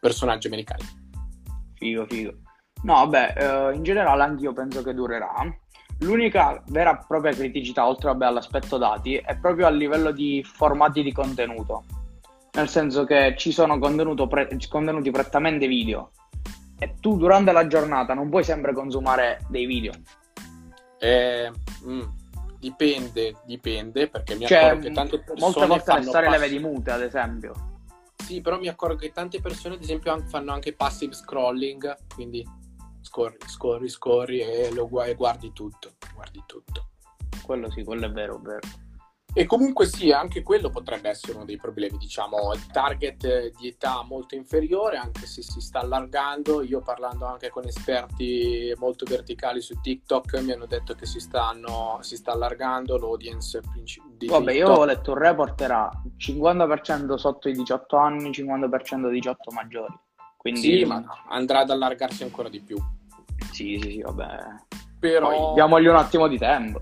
[0.00, 0.84] personaggi americani.
[1.74, 2.47] Figo, figo.
[2.82, 5.34] No, vabbè, eh, in generale anch'io penso che durerà.
[6.00, 11.02] L'unica vera e propria criticità, oltre vabbè, all'aspetto dati, è proprio a livello di formati
[11.02, 11.84] di contenuto.
[12.52, 16.10] Nel senso che ci sono pre- contenuti prettamente video
[16.78, 19.92] e tu durante la giornata non puoi sempre consumare dei video.
[20.98, 21.50] Eh,
[21.84, 22.02] mm,
[22.58, 26.48] dipende, dipende, perché mi cioè, accorgo che tante persone Molte volte le storie pass- le
[26.48, 27.52] vedi mute, ad esempio.
[28.16, 32.46] Sì, però mi accorgo che tante persone, ad esempio, fanno anche passive scrolling, quindi
[33.00, 36.90] scorri, scorri, scorri e, lo, e guardi tutto, guardi tutto.
[37.42, 38.66] Quello sì, quello è vero, vero.
[39.34, 44.02] E comunque sì, anche quello potrebbe essere uno dei problemi, diciamo, il target di età
[44.02, 46.62] molto inferiore, anche se si sta allargando.
[46.62, 51.98] Io parlando anche con esperti molto verticali su TikTok mi hanno detto che si, stanno,
[52.00, 53.60] si sta allargando l'audience
[54.16, 59.50] di Vabbè, io ho letto un report, era 50% sotto i 18 anni, 50% 18
[59.52, 59.94] maggiori.
[60.38, 62.78] Quindi sì, ma andrà ad allargarsi ancora di più.
[63.52, 64.38] Sì, sì, sì, vabbè.
[65.00, 65.28] Però...
[65.28, 66.80] Poi diamogli un attimo di tempo.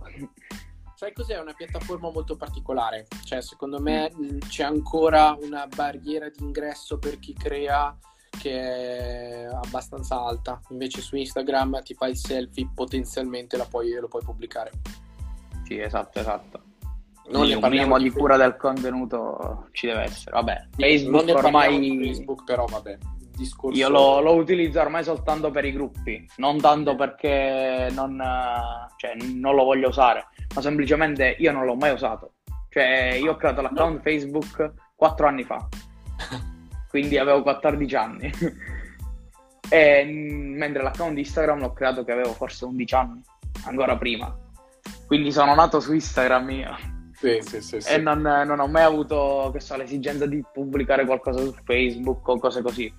[0.94, 1.36] Sai cos'è?
[1.36, 3.06] È una piattaforma molto particolare.
[3.24, 4.38] Cioè, secondo me mm.
[4.48, 7.96] c'è ancora una barriera di ingresso per chi crea
[8.38, 10.60] che è abbastanza alta.
[10.68, 14.70] Invece su Instagram ti fai il selfie, potenzialmente puoi, lo puoi pubblicare.
[15.64, 16.62] Sì, esatto, esatto.
[17.28, 20.32] Non un minimo di cura del contenuto ci deve essere.
[20.32, 21.98] Vabbè, Facebook ormai...
[21.98, 22.98] Facebook però vabbè
[23.36, 23.78] discorso.
[23.78, 28.20] Io lo, lo, utilizzo ormai soltanto per i gruppi, non tanto perché non,
[28.96, 32.32] cioè, non, lo voglio usare, ma semplicemente io non l'ho mai usato.
[32.70, 35.66] Cioè, io ho creato l'account Facebook 4 anni fa,
[36.88, 38.30] quindi avevo 14 anni.
[39.68, 43.20] e, mentre l'account Instagram l'ho creato che avevo forse 11 anni,
[43.66, 44.36] ancora prima.
[45.06, 46.94] Quindi sono nato su Instagram io.
[47.16, 51.54] Sì, sì, sì, e non, non, ho mai avuto so, l'esigenza di pubblicare qualcosa su
[51.64, 52.92] Facebook o cose così.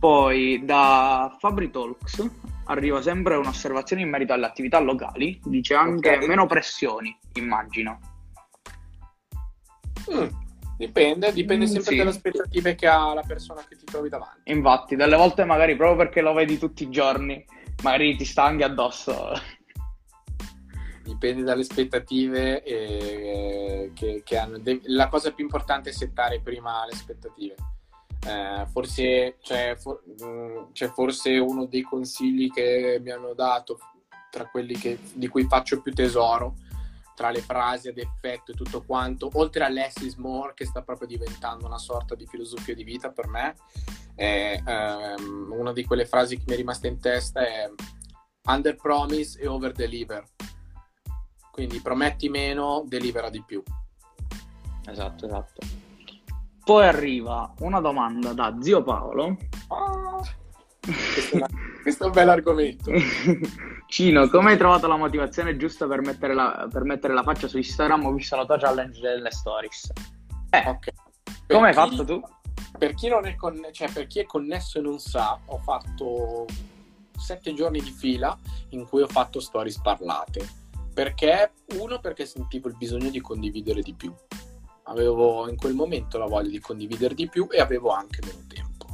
[0.00, 2.26] Poi da Fabri Talks
[2.64, 6.26] arriva sempre un'osservazione in merito alle attività locali, dice anche okay.
[6.26, 8.00] meno pressioni, immagino.
[10.10, 10.26] Mm,
[10.78, 11.96] dipende, dipende mm, sempre sì.
[11.98, 14.50] dalle aspettative che ha la persona che ti trovi davanti.
[14.50, 17.44] Infatti, delle volte magari proprio perché lo vedi tutti i giorni,
[17.82, 19.32] magari ti sta anche addosso.
[21.04, 24.62] Dipende dalle aspettative eh, che, che hanno.
[24.84, 27.56] La cosa più importante è settare prima le aspettative
[28.26, 33.78] eh, forse c'è, for- mm, c'è, forse uno dei consigli che mi hanno dato
[34.30, 36.56] tra quelli che, di cui faccio più tesoro
[37.14, 40.82] tra le frasi ad effetto e tutto quanto, oltre a less is more che sta
[40.82, 43.56] proprio diventando una sorta di filosofia di vita per me,
[44.14, 47.70] è, um, una di quelle frasi che mi è rimasta in testa è
[48.46, 50.24] under promise e over deliver.
[51.50, 53.62] Quindi prometti meno, delivera di più.
[54.86, 55.89] Esatto, esatto.
[56.64, 59.36] Poi arriva una domanda da zio Paolo.
[59.68, 60.22] Oh,
[60.80, 61.46] questo, è
[61.82, 62.90] questo, è un bel argomento.
[63.86, 67.56] Cino, come hai trovato la motivazione giusta per mettere la, per mettere la faccia su
[67.56, 68.06] Instagram?
[68.06, 69.90] Ho visto la tua challenge delle stories.
[70.50, 70.94] Eh, okay.
[71.46, 72.20] come hai fatto tu?
[72.78, 76.46] Per chi, non è conne- cioè, per chi è connesso e non sa, ho fatto
[77.16, 78.36] sette giorni di fila
[78.70, 80.48] in cui ho fatto stories parlate.
[80.94, 81.52] Perché?
[81.78, 84.14] Uno, perché sentivo il bisogno di condividere di più.
[84.90, 88.86] Avevo in quel momento la voglia di condividere di più e avevo anche meno tempo.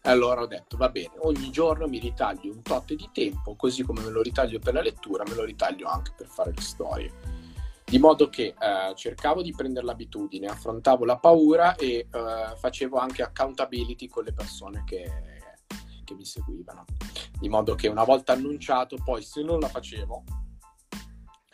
[0.00, 3.82] E allora ho detto, va bene, ogni giorno mi ritaglio un tot di tempo, così
[3.82, 7.12] come me lo ritaglio per la lettura, me lo ritaglio anche per fare le storie.
[7.84, 13.22] Di modo che eh, cercavo di prendere l'abitudine, affrontavo la paura e eh, facevo anche
[13.22, 15.10] accountability con le persone che,
[16.04, 16.84] che mi seguivano.
[17.38, 20.24] Di modo che una volta annunciato, poi se non la facevo,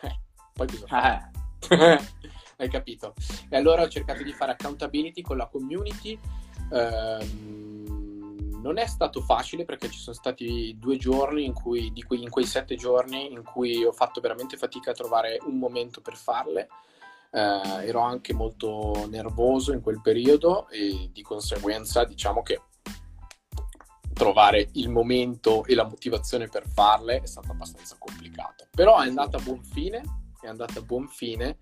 [0.02, 0.20] eh,
[0.52, 1.30] poi bisogna
[1.68, 2.16] fare.
[2.60, 3.14] Hai capito?
[3.48, 6.18] E allora ho cercato di fare accountability con la community.
[6.72, 12.28] Ehm, non è stato facile perché ci sono stati due giorni in cui, cui, in
[12.28, 16.68] quei sette giorni in cui ho fatto veramente fatica a trovare un momento per farle.
[17.30, 22.62] Eh, ero anche molto nervoso in quel periodo e di conseguenza diciamo che
[24.14, 28.66] trovare il momento e la motivazione per farle è stato abbastanza complicato.
[28.72, 30.02] Però è andata a buon fine,
[30.40, 31.58] è andata a buon fine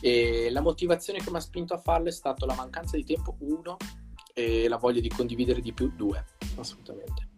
[0.00, 3.36] e la motivazione che mi ha spinto a farle è stata la mancanza di tempo,
[3.40, 3.76] uno,
[4.34, 6.24] e la voglia di condividere di più, due,
[6.56, 7.28] assolutamente.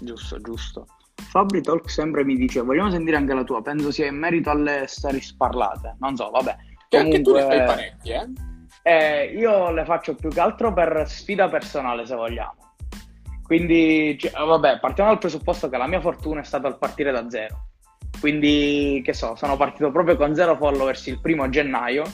[0.00, 0.86] Giusto, giusto.
[1.14, 4.84] Fabri Talk sempre mi dice, vogliamo sentire anche la tua, penso sia in merito alle
[4.86, 6.56] stories parlate, non so, vabbè.
[6.88, 8.32] Comunque, anche tu ne fai parecchie,
[8.82, 8.92] eh?
[8.92, 9.24] eh?
[9.36, 12.54] Io le faccio più che altro per sfida personale, se vogliamo.
[13.42, 17.28] Quindi, cioè, vabbè, partiamo dal presupposto che la mia fortuna è stata al partire da
[17.28, 17.73] zero.
[18.24, 22.04] Quindi, che so, sono partito proprio con zero followers il primo gennaio.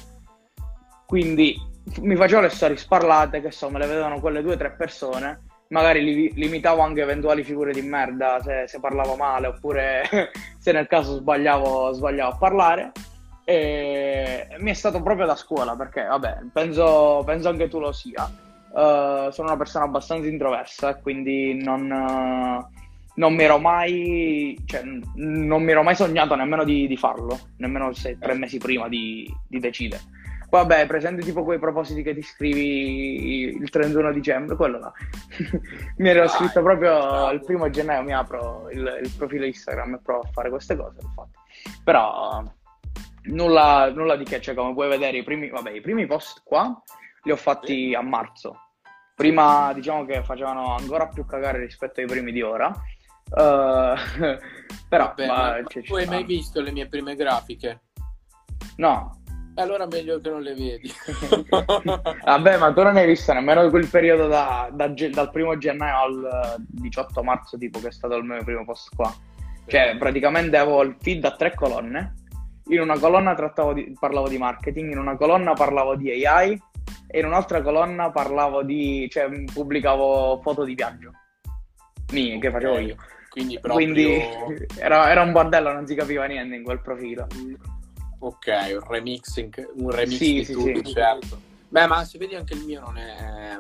[1.06, 1.54] Quindi
[2.00, 5.44] mi facevo le storie sparlate, che so, me le vedevano quelle due o tre persone.
[5.68, 10.02] Magari li, limitavo anche eventuali figure di merda se, se parlavo male oppure
[10.58, 12.92] se nel caso sbagliavo, sbagliavo a parlare.
[13.44, 18.28] E mi è stato proprio da scuola perché, vabbè, penso, penso anche tu lo sia
[18.70, 22.79] Uh, sono una persona abbastanza introversa, quindi non, uh,
[23.20, 27.92] non mi ero mai, cioè, non mi ero mai sognato nemmeno di, di farlo, nemmeno
[27.92, 30.00] se, tre mesi prima di, di decidere.
[30.48, 34.92] Vabbè, presente tipo quei propositi che ti scrivi il 31 dicembre, quello là.
[35.98, 40.22] mi ero scritto proprio il primo gennaio, mi apro il, il, profilo Instagram e provo
[40.22, 41.38] a fare queste cose, l'ho fatto.
[41.84, 42.42] Però
[43.24, 46.82] nulla, nulla di che, cioè come puoi vedere i primi, vabbè, i primi post qua
[47.24, 48.56] li ho fatti a marzo.
[49.14, 52.72] Prima diciamo che facevano ancora più cagare rispetto ai primi di ora.
[53.30, 53.94] Uh,
[54.88, 57.82] però Vabbè, ma, cioè, tu hai mai visto le mie prime grafiche?
[58.76, 59.18] No.
[59.56, 60.90] Allora meglio che non le vedi.
[62.24, 66.56] Vabbè, ma tu non hai visto nemmeno quel periodo da, da, dal primo gennaio al
[66.66, 69.12] 18 marzo, tipo, che è stato il mio primo post qua.
[69.66, 72.14] Cioè, praticamente avevo il feed a tre colonne.
[72.70, 73.34] In una colonna
[73.74, 76.60] di, parlavo di marketing, in una colonna parlavo di AI,
[77.06, 81.12] e in un'altra colonna parlavo di, cioè pubblicavo foto di viaggio
[82.12, 82.96] mie che facevo io.
[83.30, 83.86] Quindi, proprio...
[83.86, 87.26] Quindi era, era, un bordello, non si capiva niente in quel profilo.
[88.18, 90.92] Ok, un remixing, un remix sì, di sì, tutto, sì.
[90.92, 91.40] certo.
[91.68, 93.56] Beh, ma se vedi anche il mio non è,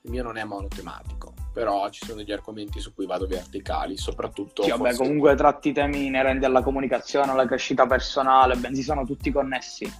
[0.00, 4.62] il mio non è monotematico, però ci sono degli argomenti su cui vado verticali, soprattutto...
[4.62, 9.92] Sì, vabbè, comunque tratti temi inerenti alla comunicazione, alla crescita personale, bensì sono tutti connessi.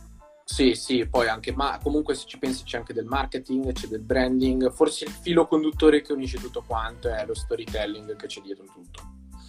[0.51, 4.01] Sì, sì, poi anche, ma comunque se ci pensi c'è anche del marketing, c'è del
[4.01, 8.65] branding, forse il filo conduttore che unisce tutto quanto è lo storytelling che c'è dietro
[8.65, 9.03] tutto.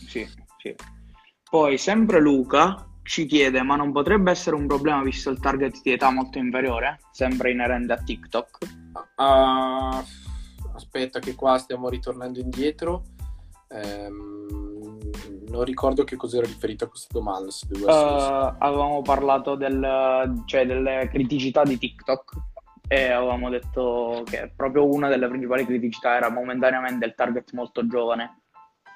[0.06, 0.28] Sì,
[0.58, 0.76] sì.
[1.50, 5.93] Poi sempre Luca ci chiede, ma non potrebbe essere un problema visto il target di
[5.93, 8.58] età molto inferiore, sempre inerente a TikTok?
[9.16, 10.04] Uh,
[10.76, 13.04] aspetta che qua stiamo ritornando indietro.
[13.70, 14.79] Um,
[15.50, 17.52] non ricordo che cosa era riferito a questa domanda.
[17.52, 22.32] Se devo uh, avevamo parlato del, cioè, delle criticità di TikTok
[22.88, 28.41] e avevamo detto che proprio una delle principali criticità era momentaneamente il target molto giovane.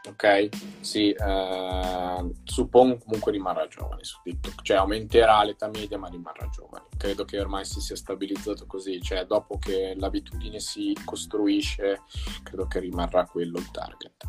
[0.06, 0.50] Ok,
[0.82, 6.88] sì, eh, suppongo comunque rimarrà giovane su TikTok, cioè aumenterà l'età media ma rimarrà giovane.
[6.98, 12.02] Credo che ormai si sia stabilizzato così, cioè dopo che l'abitudine si costruisce,
[12.44, 14.24] credo che rimarrà quello il target.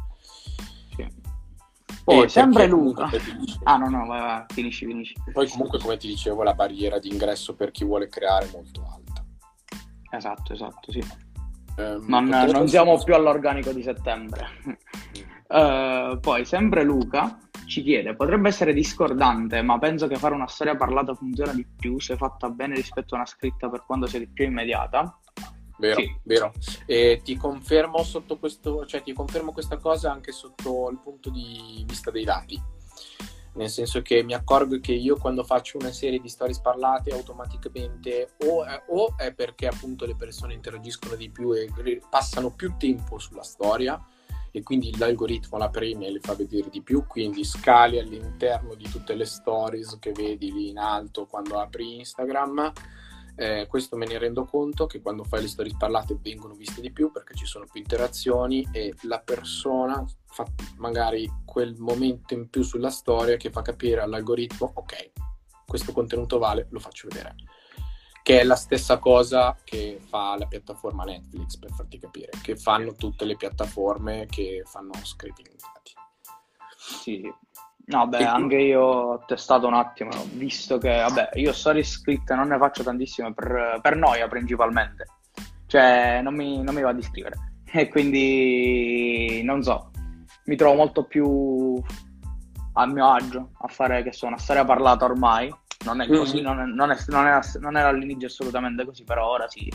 [2.04, 3.08] Poi, sempre Luca.
[3.62, 5.14] Ah, no, no, vai, vai, finisci, finisci.
[5.32, 8.82] Poi, comunque, come ti dicevo, la barriera di ingresso per chi vuole creare è molto
[8.82, 9.24] alta.
[10.10, 11.02] Esatto, esatto, sì.
[11.76, 14.48] Eh, non, non siamo più all'organico di settembre.
[15.48, 20.76] uh, poi, sempre Luca ci chiede, potrebbe essere discordante, ma penso che fare una storia
[20.76, 24.28] parlata funziona di più se fatta bene rispetto a una scritta per quanto sia di
[24.28, 25.18] più immediata.
[25.76, 26.16] Vero, sì.
[26.22, 26.52] vero.
[26.86, 31.84] E ti confermo sotto questo, cioè ti confermo questa cosa anche sotto il punto di
[31.86, 32.60] vista dei dati.
[33.54, 38.34] Nel senso che mi accorgo che io quando faccio una serie di storie parlate automaticamente
[38.46, 41.70] o è, o è perché appunto le persone interagiscono di più e
[42.10, 44.04] passano più tempo sulla storia
[44.50, 48.88] e quindi l'algoritmo la premia e le fa vedere di più, quindi scali all'interno di
[48.88, 52.72] tutte le stories che vedi lì in alto quando apri Instagram
[53.36, 56.92] eh, questo me ne rendo conto che quando fai le storie parlate vengono viste di
[56.92, 60.44] più perché ci sono più interazioni e la persona fa
[60.76, 65.12] magari quel momento in più sulla storia che fa capire all'algoritmo ok,
[65.66, 67.34] questo contenuto vale, lo faccio vedere.
[68.22, 72.94] Che è la stessa cosa che fa la piattaforma Netflix, per farti capire, che fanno
[72.94, 75.92] tutte le piattaforme che fanno dati.
[76.78, 77.30] Sì,
[77.86, 82.48] No, beh, anche io ho testato un attimo, visto che, vabbè, io storie scritte non
[82.48, 85.04] ne faccio tantissime per, per noia principalmente,
[85.66, 87.36] cioè non mi, non mi va di scrivere
[87.70, 89.90] e quindi non so,
[90.46, 91.78] mi trovo molto più
[92.76, 95.54] a mio agio a fare che so, una storia parlata ormai,
[95.84, 96.44] non è così, mm-hmm.
[96.44, 99.70] non, è, non, è, non, è, non era all'inizio assolutamente così, però ora sì.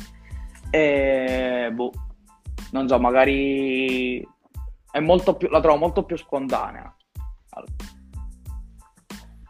[0.72, 1.92] E boh,
[2.72, 4.28] non so, magari
[4.92, 6.92] è molto più, la trovo molto più spontanea.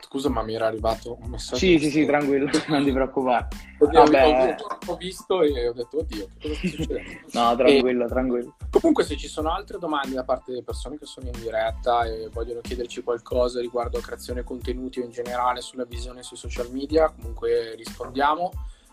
[0.10, 1.58] Scusa, ma mi era arrivato un messaggio.
[1.58, 3.48] Sì, sì, sì, tranquillo, non ti preoccupare.
[3.78, 4.56] Oddio, Vabbè.
[4.60, 7.20] Ho, ho, visto e ho detto, oddio, che cosa sta succedendo?
[7.34, 8.56] no, tranquillo, e, tranquillo.
[8.72, 12.28] Comunque, se ci sono altre domande da parte delle persone che sono in diretta e
[12.34, 17.12] vogliono chiederci qualcosa riguardo a creazione contenuti o in generale sulla visione sui social media,
[17.12, 18.50] comunque rispondiamo.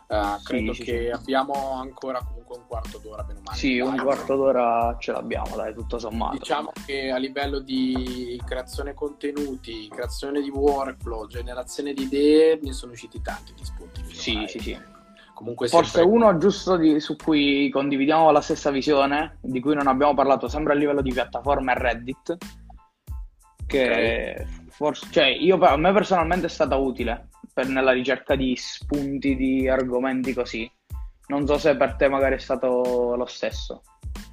[0.08, 1.08] Uh, credo sì, che sì.
[1.08, 3.56] abbiamo ancora comunque un quarto d'ora meno male.
[3.56, 6.36] Sì, un quarto d'ora ce l'abbiamo, dai, tutto sommato.
[6.38, 12.92] Diciamo che a livello di creazione contenuti, creazione di workflow, generazione di idee, ne sono
[12.92, 14.04] usciti tanti di spunti.
[14.14, 14.78] Sì, sì, sì.
[15.34, 16.12] Comunque Forse sempre...
[16.12, 20.72] uno giusto di, su cui condividiamo la stessa visione, di cui non abbiamo parlato sempre
[20.72, 22.36] a livello di piattaforma, è Reddit.
[23.66, 24.46] Che okay.
[24.68, 29.66] forse, cioè, io, a me personalmente è stata utile per, nella ricerca di spunti, di
[29.66, 30.70] argomenti così.
[31.28, 33.80] Non so se per te magari è stato lo stesso.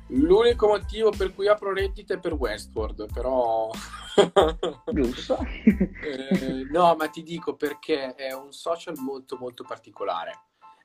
[0.07, 3.71] L'unico motivo per cui apro Reddit è per Westworld, però...
[4.91, 5.37] Giusto.
[5.63, 10.31] eh, no, ma ti dico perché è un social molto molto particolare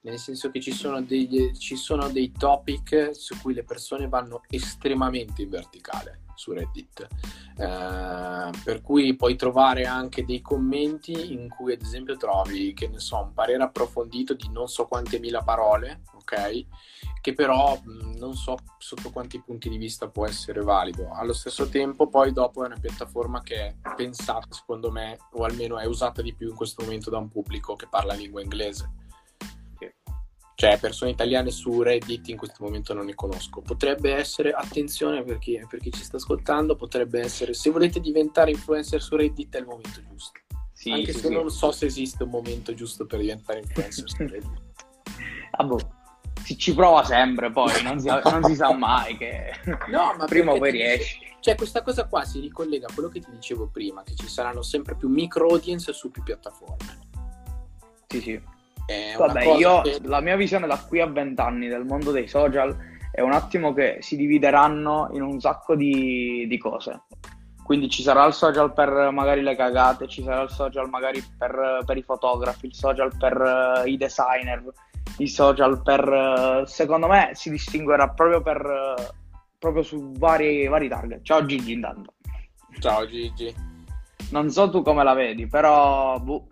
[0.03, 4.43] nel senso che ci sono, degli, ci sono dei topic su cui le persone vanno
[4.49, 7.07] estremamente in verticale su Reddit,
[7.57, 13.01] eh, per cui puoi trovare anche dei commenti in cui ad esempio trovi, che ne
[13.01, 16.67] so, un parere approfondito di non so quante mila parole, ok?
[17.21, 21.11] Che però mh, non so sotto quanti punti di vista può essere valido.
[21.13, 25.79] Allo stesso tempo poi dopo è una piattaforma che è pensata secondo me, o almeno
[25.79, 29.07] è usata di più in questo momento da un pubblico che parla lingua inglese
[30.61, 33.61] cioè persone italiane su Reddit in questo momento non ne conosco.
[33.61, 38.51] Potrebbe essere, attenzione per chi, per chi, ci sta ascoltando, potrebbe essere, se volete diventare
[38.51, 40.41] influencer su Reddit è il momento giusto.
[40.73, 41.33] Sì, Anche sì, se sì.
[41.33, 44.63] non so se esiste un momento giusto per diventare influencer su Reddit.
[45.53, 45.93] ah, boh.
[46.43, 49.53] Si ci prova sempre, poi non si, non si sa mai che
[49.87, 51.21] no, ma prima o poi riesci.
[51.39, 54.63] Cioè, questa cosa qua si ricollega a quello che ti dicevo prima, che ci saranno
[54.63, 56.99] sempre più micro audience su più piattaforme.
[58.09, 58.57] Sì, sì.
[59.17, 59.99] Vabbè, io che...
[60.03, 62.75] la mia visione da qui a vent'anni del mondo dei social
[63.13, 67.03] è un attimo che si divideranno in un sacco di, di, cose.
[67.63, 71.83] Quindi ci sarà il social per magari le cagate, ci sarà il social magari per,
[71.85, 74.63] per i fotografi, il social per uh, i designer,
[75.19, 76.09] il social per...
[76.09, 78.65] Uh, secondo me si distinguerà proprio per...
[78.65, 79.03] Uh,
[79.59, 81.23] proprio su vari, vari target.
[81.23, 82.15] Ciao Gigi intanto.
[82.79, 83.53] Ciao Gigi.
[84.31, 86.19] Non so tu come la vedi, però...
[86.21, 86.47] Buh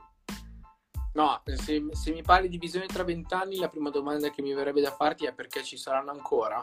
[1.17, 4.83] No, se, se, mi parli di visione tra vent'anni, la prima domanda che mi verrebbe
[4.83, 6.63] da farti è perché ci saranno ancora?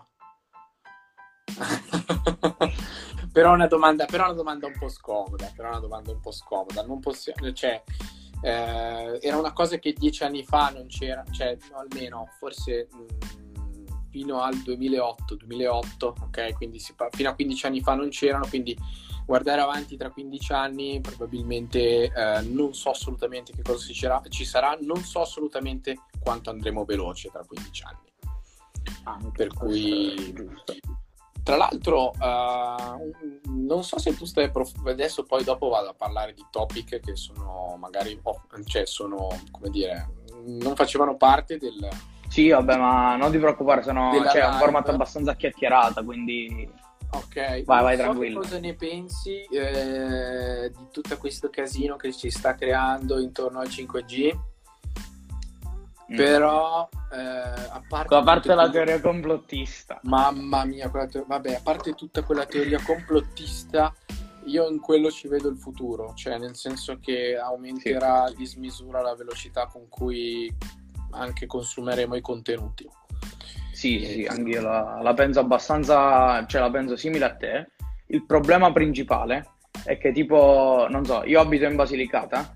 [3.34, 6.84] però, una domanda, una domanda un po' scomoda, però una domanda un po' scomoda.
[6.86, 7.82] Non possiamo, cioè,
[8.44, 13.60] eh, era una cosa che dieci anni fa non c'era, cioè, no, almeno forse mh,
[13.60, 16.54] mm, fino al 2008, 2008, ok?
[16.54, 18.78] Quindi si, fino a 15 anni fa non c'erano, quindi
[19.26, 24.46] guardare avanti tra 15 anni probabilmente eh, non so assolutamente che cosa ci sarà, ci
[24.46, 28.12] sarà, non so assolutamente quanto andremo veloce tra 15 anni.
[29.06, 30.34] Anche per cui
[31.44, 36.34] tra l'altro uh, non so se tu stai prof- adesso poi dopo vado a parlare
[36.34, 38.20] di topic che sono magari
[38.64, 40.10] cioè sono come dire
[40.46, 41.90] non facevano parte del
[42.30, 46.70] sì vabbè ma non ti preoccupare sono cioè, è un format abbastanza chiacchierata quindi
[47.14, 48.40] Ok, vai, vai, tranquillo.
[48.40, 54.36] cosa ne pensi eh, di tutto questo casino che ci sta creando intorno al 5G?
[56.12, 56.16] Mm.
[56.16, 61.94] Però, eh, a parte, a parte la teoria complottista, mamma mia, te- vabbè, a parte
[61.94, 63.94] tutta quella teoria complottista,
[64.46, 68.34] io in quello ci vedo il futuro, cioè nel senso che aumenterà sì.
[68.34, 70.54] a dismisura la velocità con cui
[71.12, 72.90] anche consumeremo i contenuti.
[73.84, 77.72] Sì, sì, anche io la, la penso abbastanza, cioè la penso simile a te.
[78.08, 82.56] Il problema principale è che tipo, non so, io abito in Basilicata,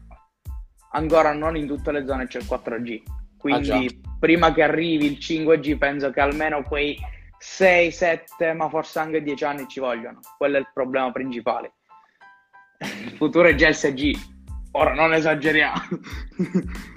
[0.93, 3.01] ancora non in tutte le zone c'è il 4G,
[3.37, 6.97] quindi ah, prima che arrivi il 5G penso che almeno quei
[7.37, 10.21] 6, 7, ma forse anche 10 anni ci vogliono.
[10.37, 11.73] Quello è il problema principale.
[12.79, 14.17] Il futuro è già il 6G.
[14.71, 15.81] Ora non esageriamo.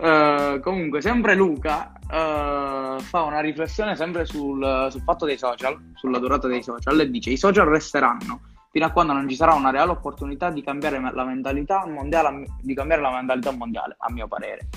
[0.00, 6.18] uh, comunque, sempre Luca uh, fa una riflessione sempre sul, sul fatto dei social, sulla
[6.18, 8.40] durata dei social, e dice: I social resteranno
[8.70, 12.74] fino a quando non ci sarà una reale opportunità di cambiare la mentalità mondiale, di
[12.74, 14.68] cambiare la mentalità mondiale, a mio parere.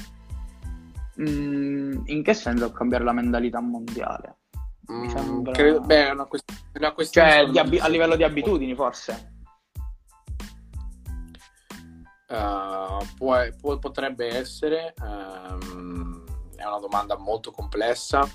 [1.21, 4.37] Mm, in che senso cambiare la mentalità mondiale?
[4.87, 5.51] Mi mm, sembra...
[5.53, 9.32] credo, beh, è una, quest- una questione cioè, ab- a livello di abitudini, forse.
[12.33, 16.23] Uh, può, può, potrebbe essere, um,
[16.55, 18.27] è una domanda molto complessa,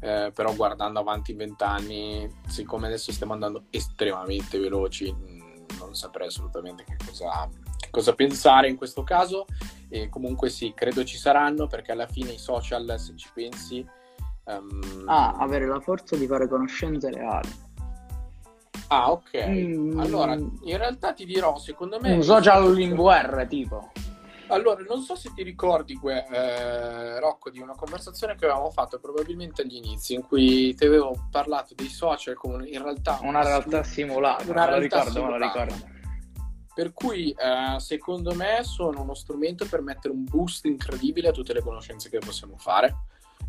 [0.00, 6.84] eh, però guardando avanti vent'anni, siccome adesso stiamo andando estremamente veloci, mm, non saprei assolutamente
[6.84, 9.44] che cosa, che cosa pensare in questo caso.
[9.90, 13.86] E comunque sì, credo ci saranno perché alla fine i social, se ci pensi,
[14.48, 15.04] Um...
[15.06, 17.50] Ah, avere la forza di fare conoscenze reali.
[18.88, 19.46] Ah, ok.
[19.46, 20.00] Mm.
[20.00, 22.14] Allora, in realtà ti dirò, secondo me...
[22.14, 23.92] Un social in VR, tipo.
[24.48, 29.62] Allora, non so se ti ricordi, eh, Rocco, di una conversazione che avevamo fatto probabilmente
[29.62, 33.18] agli inizi, in cui ti avevo parlato dei social come in realtà...
[33.22, 35.36] Una realtà simulata, una me lo ricordo, simulata.
[35.36, 35.96] me lo ricordo.
[36.74, 41.52] Per cui, eh, secondo me, sono uno strumento per mettere un boost incredibile a tutte
[41.52, 42.94] le conoscenze che possiamo fare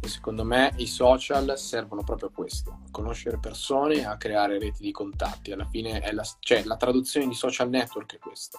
[0.01, 4.83] e secondo me i social servono proprio a questo, a conoscere persone a creare reti
[4.83, 5.51] di contatti.
[5.51, 8.57] Alla fine è la, cioè, la traduzione di social network è questo.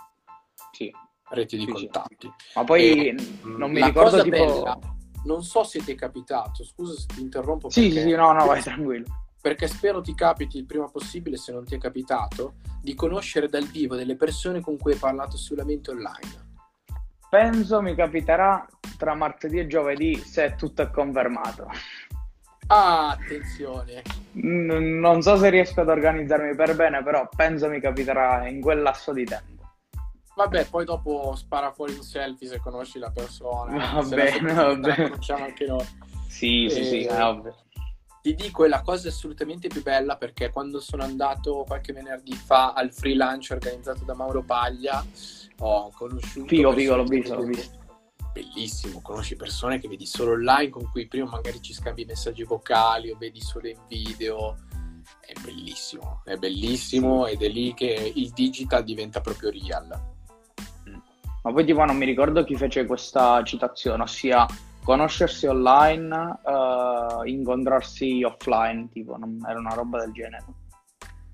[0.72, 0.93] Sì.
[1.30, 2.16] Reti di sì, contatti.
[2.18, 2.32] Sì.
[2.57, 4.36] Ma poi e, non mi ricordo tipo...
[4.36, 4.78] Bella,
[5.24, 7.68] non so se ti è capitato, scusa se ti interrompo.
[7.70, 8.03] Sì, perché...
[8.03, 9.07] sì, no, no, vai tranquillo.
[9.41, 13.64] Perché spero ti capiti il prima possibile, se non ti è capitato, di conoscere dal
[13.64, 16.49] vivo delle persone con cui hai parlato solamente online
[17.30, 18.66] Penso mi capiterà
[18.98, 21.70] tra martedì e giovedì se tutto è confermato.
[22.66, 24.02] Ah, attenzione.
[24.32, 28.82] N- non so se riesco ad organizzarmi per bene, però penso mi capiterà in quel
[28.82, 29.62] lasso di tempo.
[30.34, 33.92] Vabbè, poi dopo spara fuori un selfie se conosci la persona.
[33.94, 35.10] Va bene, va bene.
[35.10, 35.86] conosciamo anche noi.
[36.26, 36.70] Sì, e...
[36.70, 37.54] sì, sì, è ovvio.
[38.22, 42.72] Ti dico, è la cosa assolutamente più bella perché quando sono andato qualche venerdì fa
[42.72, 45.02] al free lunch organizzato da Mauro Paglia,
[45.61, 46.46] ho conosciuto...
[46.46, 47.78] Figo, figo, l'ho visto, l'ho visto.
[48.32, 53.11] Bellissimo, conosci persone che vedi solo online, con cui prima magari ci scambi messaggi vocali
[53.11, 54.56] o vedi solo in video.
[55.20, 59.86] È bellissimo, è bellissimo ed è lì che il digital diventa proprio real.
[60.88, 60.98] Mm.
[61.42, 64.46] Ma poi tipo non mi ricordo chi fece questa citazione, ossia
[64.84, 70.44] conoscersi online, uh, incontrarsi offline, tipo, non, era una roba del genere.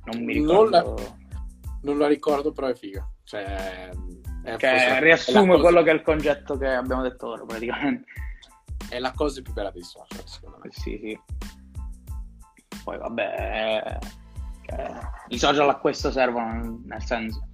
[0.05, 0.81] Non mi ricordo.
[0.83, 1.17] Non la,
[1.83, 3.07] non la ricordo, però è figa.
[3.27, 3.91] Cioè,
[4.57, 8.05] che riassume quello che è il concetto che abbiamo detto ora, praticamente.
[8.89, 10.71] È la cosa più bella dei social, secondo me.
[10.71, 11.21] Sì, sì.
[12.85, 13.99] Poi vabbè,
[15.29, 17.49] i social a questo servono, nel senso.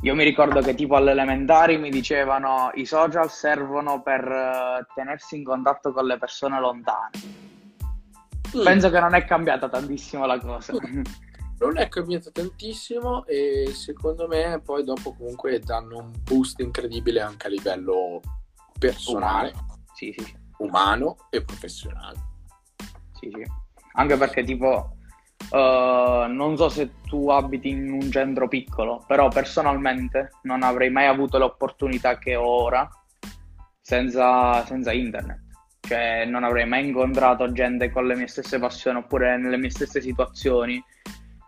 [0.00, 5.36] Io mi ricordo che tipo alle elementari mi dicevano i social servono per uh, tenersi
[5.36, 7.10] in contatto con le persone lontane.
[8.56, 8.64] Mm.
[8.64, 10.72] Penso che non è cambiata tantissimo la cosa.
[10.72, 11.02] Mm
[11.58, 17.46] non è cambiato tantissimo e secondo me poi dopo comunque danno un boost incredibile anche
[17.46, 18.20] a livello
[18.78, 20.36] personale, umano, sì, sì.
[20.58, 22.18] umano e professionale.
[23.18, 23.44] Sì, sì.
[23.92, 24.96] Anche perché tipo
[25.50, 31.06] uh, non so se tu abiti in un centro piccolo, però personalmente non avrei mai
[31.06, 32.88] avuto l'opportunità che ho ora
[33.80, 35.42] senza, senza internet.
[35.80, 40.00] Cioè non avrei mai incontrato gente con le mie stesse passioni oppure nelle mie stesse
[40.00, 40.82] situazioni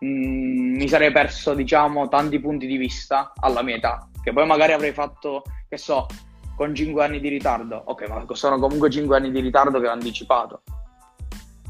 [0.01, 4.47] mh, mm, mi sarei perso, diciamo, tanti punti di vista alla mia età, che poi
[4.47, 6.07] magari avrei fatto, che so,
[6.57, 7.83] con 5 anni di ritardo.
[7.87, 10.63] Ok, ma sono comunque 5 anni di ritardo che ho anticipato.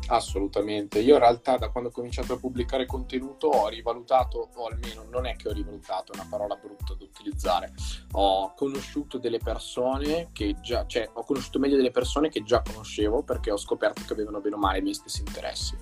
[0.09, 1.01] Assolutamente.
[1.01, 5.27] Io in realtà da quando ho cominciato a pubblicare contenuto ho rivalutato, o almeno non
[5.27, 7.73] è che ho rivalutato, è una parola brutta da utilizzare,
[8.13, 13.25] ho conosciuto delle persone che già, cioè ho conosciuto meglio delle persone che già conoscevo
[13.25, 15.77] perché ho scoperto che avevano bene o male i miei stessi interessi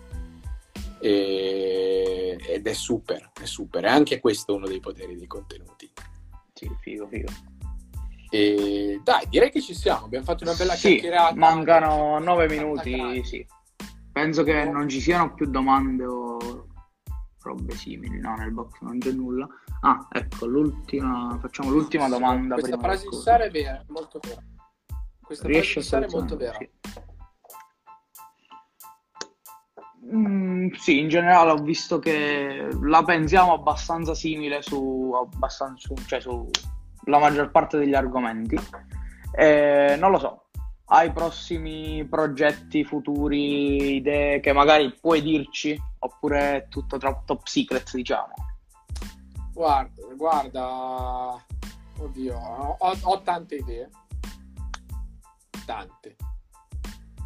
[1.01, 2.39] e...
[2.47, 3.85] ed è super, è super.
[3.85, 5.91] E anche questo è uno dei poteri dei contenuti.
[6.53, 7.31] Sì, figo, figo.
[8.31, 10.07] E dai, direi che ci siamo.
[10.07, 11.35] Abbiamo fatto una bella sì, chiacchierata.
[11.37, 13.47] Mancano nove minuti, sì.
[14.11, 16.69] Penso che non ci siano più domande o
[17.43, 18.19] robe simili.
[18.19, 19.47] No, nel box non c'è nulla.
[19.83, 21.37] Ah, ecco, l'ultima.
[21.41, 22.55] Facciamo l'ultima domanda.
[22.55, 24.43] Questa frase di Sara è vera, molto vera.
[25.21, 26.57] Questa Riesce frase di Sara è molto vera.
[26.59, 26.71] Sì.
[30.13, 36.49] Mm, sì, in generale ho visto che la pensiamo abbastanza simile su, abbastanza, cioè su
[37.07, 38.59] la maggior parte degli argomenti.
[39.37, 40.45] Eh, non lo so,
[40.87, 48.35] hai prossimi progetti futuri, idee che magari puoi dirci oppure è tutto top secret, diciamo?
[49.53, 51.45] Guarda, guarda,
[51.99, 53.89] oddio, ho, ho tante idee,
[55.65, 56.17] tante.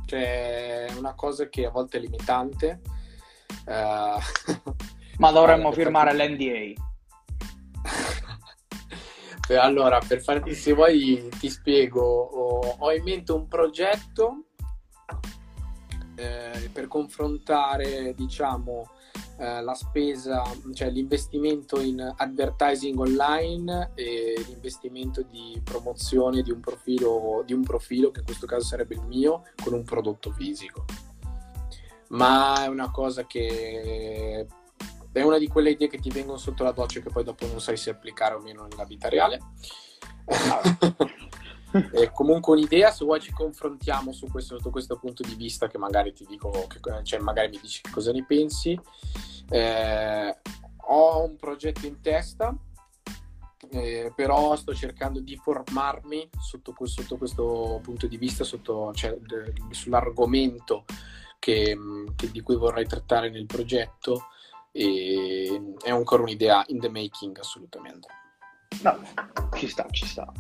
[0.06, 2.80] Cioè, una cosa che a volte è limitante.
[3.68, 4.74] Uh...
[5.18, 6.80] Ma dovremmo firmare l'NDA.
[9.60, 12.02] allora, per farti, se vuoi, ti spiego.
[12.02, 14.44] Ho, ho in mente un progetto
[16.14, 18.90] eh, per confrontare, diciamo,
[19.38, 27.42] eh, la spesa, cioè l'investimento in advertising online e l'investimento di promozione di un profilo,
[27.44, 30.84] di un profilo che in questo caso sarebbe il mio, con un prodotto fisico.
[32.08, 34.46] Ma è una cosa che
[35.12, 37.60] è una di quelle idee che ti vengono sotto la doccia che poi dopo non
[37.60, 39.40] sai se applicare o meno nella vita reale.
[41.92, 45.78] è comunque un'idea, se vuoi ci confrontiamo su questo, sotto questo punto di vista che
[45.78, 48.78] magari ti dico, che, cioè magari mi dici cosa ne pensi.
[49.50, 50.36] Eh,
[50.90, 52.56] ho un progetto in testa,
[53.70, 59.16] eh, però sto cercando di formarmi sotto, sotto questo punto di vista, sotto, cioè,
[59.70, 60.84] sull'argomento
[61.38, 61.76] che,
[62.16, 64.28] che, di cui vorrei trattare nel progetto
[64.72, 68.08] e è ancora un'idea in the making assolutamente.
[68.82, 68.96] No,
[69.56, 70.30] ci sta, ci sta.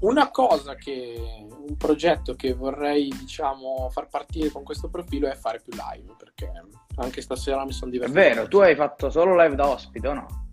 [0.00, 5.62] Una cosa che, un progetto che vorrei, diciamo, far partire con questo profilo è fare
[5.62, 6.50] più live, perché
[6.96, 8.20] anche stasera mi sono divertito.
[8.20, 10.44] È vero, tu hai fatto solo live da ospite o no?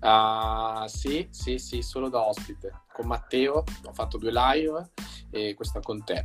[0.00, 2.82] Uh, sì, sì, sì, solo da ospite.
[2.92, 4.90] Con Matteo ho fatto due live
[5.30, 6.24] e questa con te.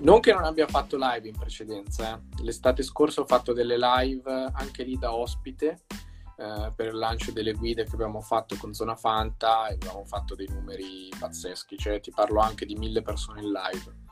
[0.00, 2.42] Non che non abbia fatto live in precedenza, eh.
[2.42, 5.80] l'estate scorsa ho fatto delle live anche lì da ospite
[6.36, 10.36] eh, per il lancio delle guide che abbiamo fatto con Zona Fanta e abbiamo fatto
[10.36, 14.06] dei numeri pazzeschi, cioè ti parlo anche di mille persone in live.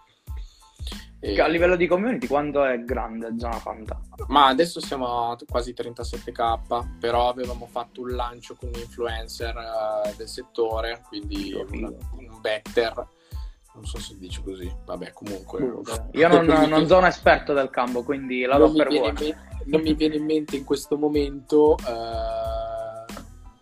[1.20, 1.40] E...
[1.40, 4.00] A livello di community quanto è grande Zona Fanta?
[4.26, 10.16] Ma adesso siamo a quasi 37k, però avevamo fatto un lancio con un influencer uh,
[10.16, 13.06] del settore, quindi un, un better
[13.76, 15.60] non so se dice così, vabbè comunque.
[16.12, 19.12] Io non, non sono esperto del campo, quindi la do per buona
[19.66, 23.12] non mi viene in mente in questo momento, eh,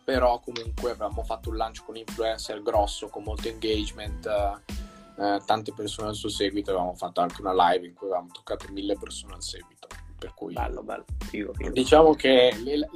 [0.04, 6.08] però comunque avevamo fatto un lancio con influencer grosso, con molto engagement, eh, tante persone
[6.08, 9.42] al suo seguito, avevamo fatto anche una live in cui avevamo toccato mille persone al
[9.42, 9.88] seguito.
[10.16, 11.04] Per cui, bello, bello.
[11.18, 11.70] Figo, figo.
[11.70, 12.88] Diciamo che le,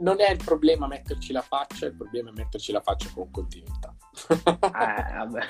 [0.00, 3.94] non è il problema metterci la faccia, il problema è metterci la faccia con continuità.
[4.28, 5.46] eh, vabbè.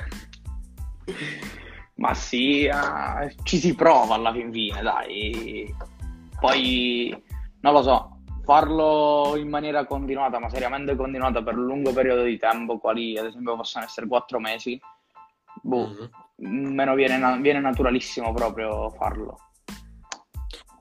[1.94, 5.74] Ma sì, uh, ci si prova alla fin fine, dai
[6.42, 7.16] poi,
[7.60, 12.36] non lo so, farlo in maniera continuata, ma seriamente continuata per un lungo periodo di
[12.36, 14.80] tempo, quali ad esempio possono essere quattro mesi,
[15.62, 15.86] boh,
[16.40, 16.74] mm-hmm.
[16.74, 19.38] meno viene, viene naturalissimo proprio farlo.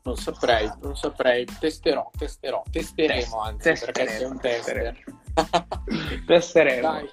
[0.02, 5.04] Non saprei, non saprei, testerò, testerò, testeremo anzi, testeremo, perché sei un tester.
[6.26, 6.82] testeremo.
[6.82, 7.10] Dai,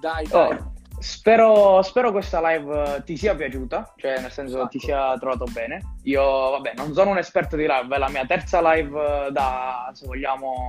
[0.00, 0.50] dai, dai.
[0.50, 4.68] Oh, Spero, spero, questa live ti sia piaciuta, cioè nel senso esatto.
[4.68, 5.96] ti sia trovato bene.
[6.04, 10.06] Io, vabbè, non sono un esperto di live, è la mia terza live da, se
[10.06, 10.64] vogliamo,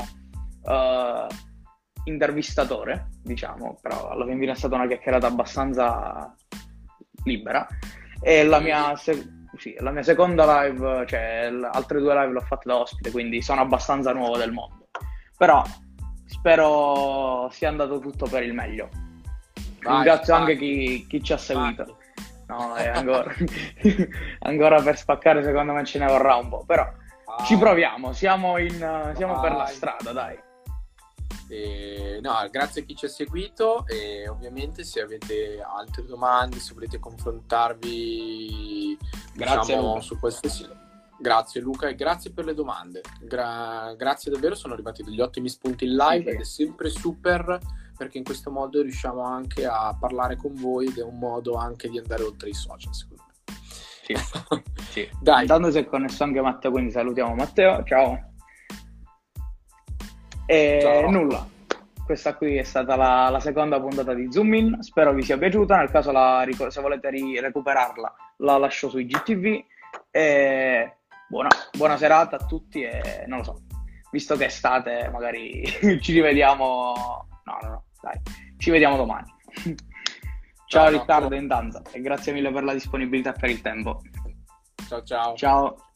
[0.64, 1.28] uh,
[2.04, 6.36] intervistatore, diciamo, però alla fine è stata una chiacchierata abbastanza
[7.24, 7.66] libera.
[8.22, 12.42] E la mia, se- sì, la mia seconda live, cioè le altre due live l'ho
[12.42, 14.90] fatte da ospite, quindi sono abbastanza nuovo del mondo.
[15.38, 15.64] Però
[16.26, 18.90] spero sia andato tutto per il meglio.
[19.80, 21.98] Ringrazio anche chi, chi, ci ha seguito.
[22.48, 23.34] No, è ancora,
[24.40, 26.64] ancora, per spaccare, secondo me ce ne vorrà un po'.
[26.66, 27.46] Però vai.
[27.46, 30.46] ci proviamo, siamo, in, siamo per la strada, dai.
[31.50, 36.74] E, no, grazie a chi ci ha seguito e ovviamente se avete altre domande, se
[36.74, 38.98] volete confrontarvi
[39.34, 40.68] grazie diciamo, su sì.
[41.20, 43.02] Grazie Luca e grazie per le domande.
[43.22, 46.30] Gra- grazie davvero, sono arrivati degli ottimi spunti in live sì.
[46.30, 47.60] ed è sempre super
[47.98, 51.90] perché in questo modo riusciamo anche a parlare con voi ed è un modo anche
[51.90, 53.34] di andare oltre i social, secondo me.
[54.04, 54.16] Sì,
[54.90, 55.10] sì.
[55.20, 55.42] Dai.
[55.42, 58.36] Intanto si è connesso anche Matteo, quindi salutiamo Matteo, ciao.
[60.50, 61.10] E Ciao.
[61.10, 61.46] nulla,
[62.06, 65.76] questa qui è stata la, la, seconda puntata di Zoom In, spero vi sia piaciuta,
[65.76, 69.62] nel caso la, se volete ri- recuperarla la lascio sui GTV.
[70.10, 73.62] E buona, buona serata a tutti e non lo so,
[74.10, 75.66] visto che è estate magari
[76.00, 76.94] ci rivediamo,
[77.44, 78.22] no no no, dai,
[78.58, 79.34] ci vediamo domani.
[80.68, 81.36] Ciao no, Riccardo no.
[81.36, 84.02] intanto e grazie mille per la disponibilità e per il tempo.
[84.88, 85.36] Ciao ciao.
[85.36, 85.87] Ciao.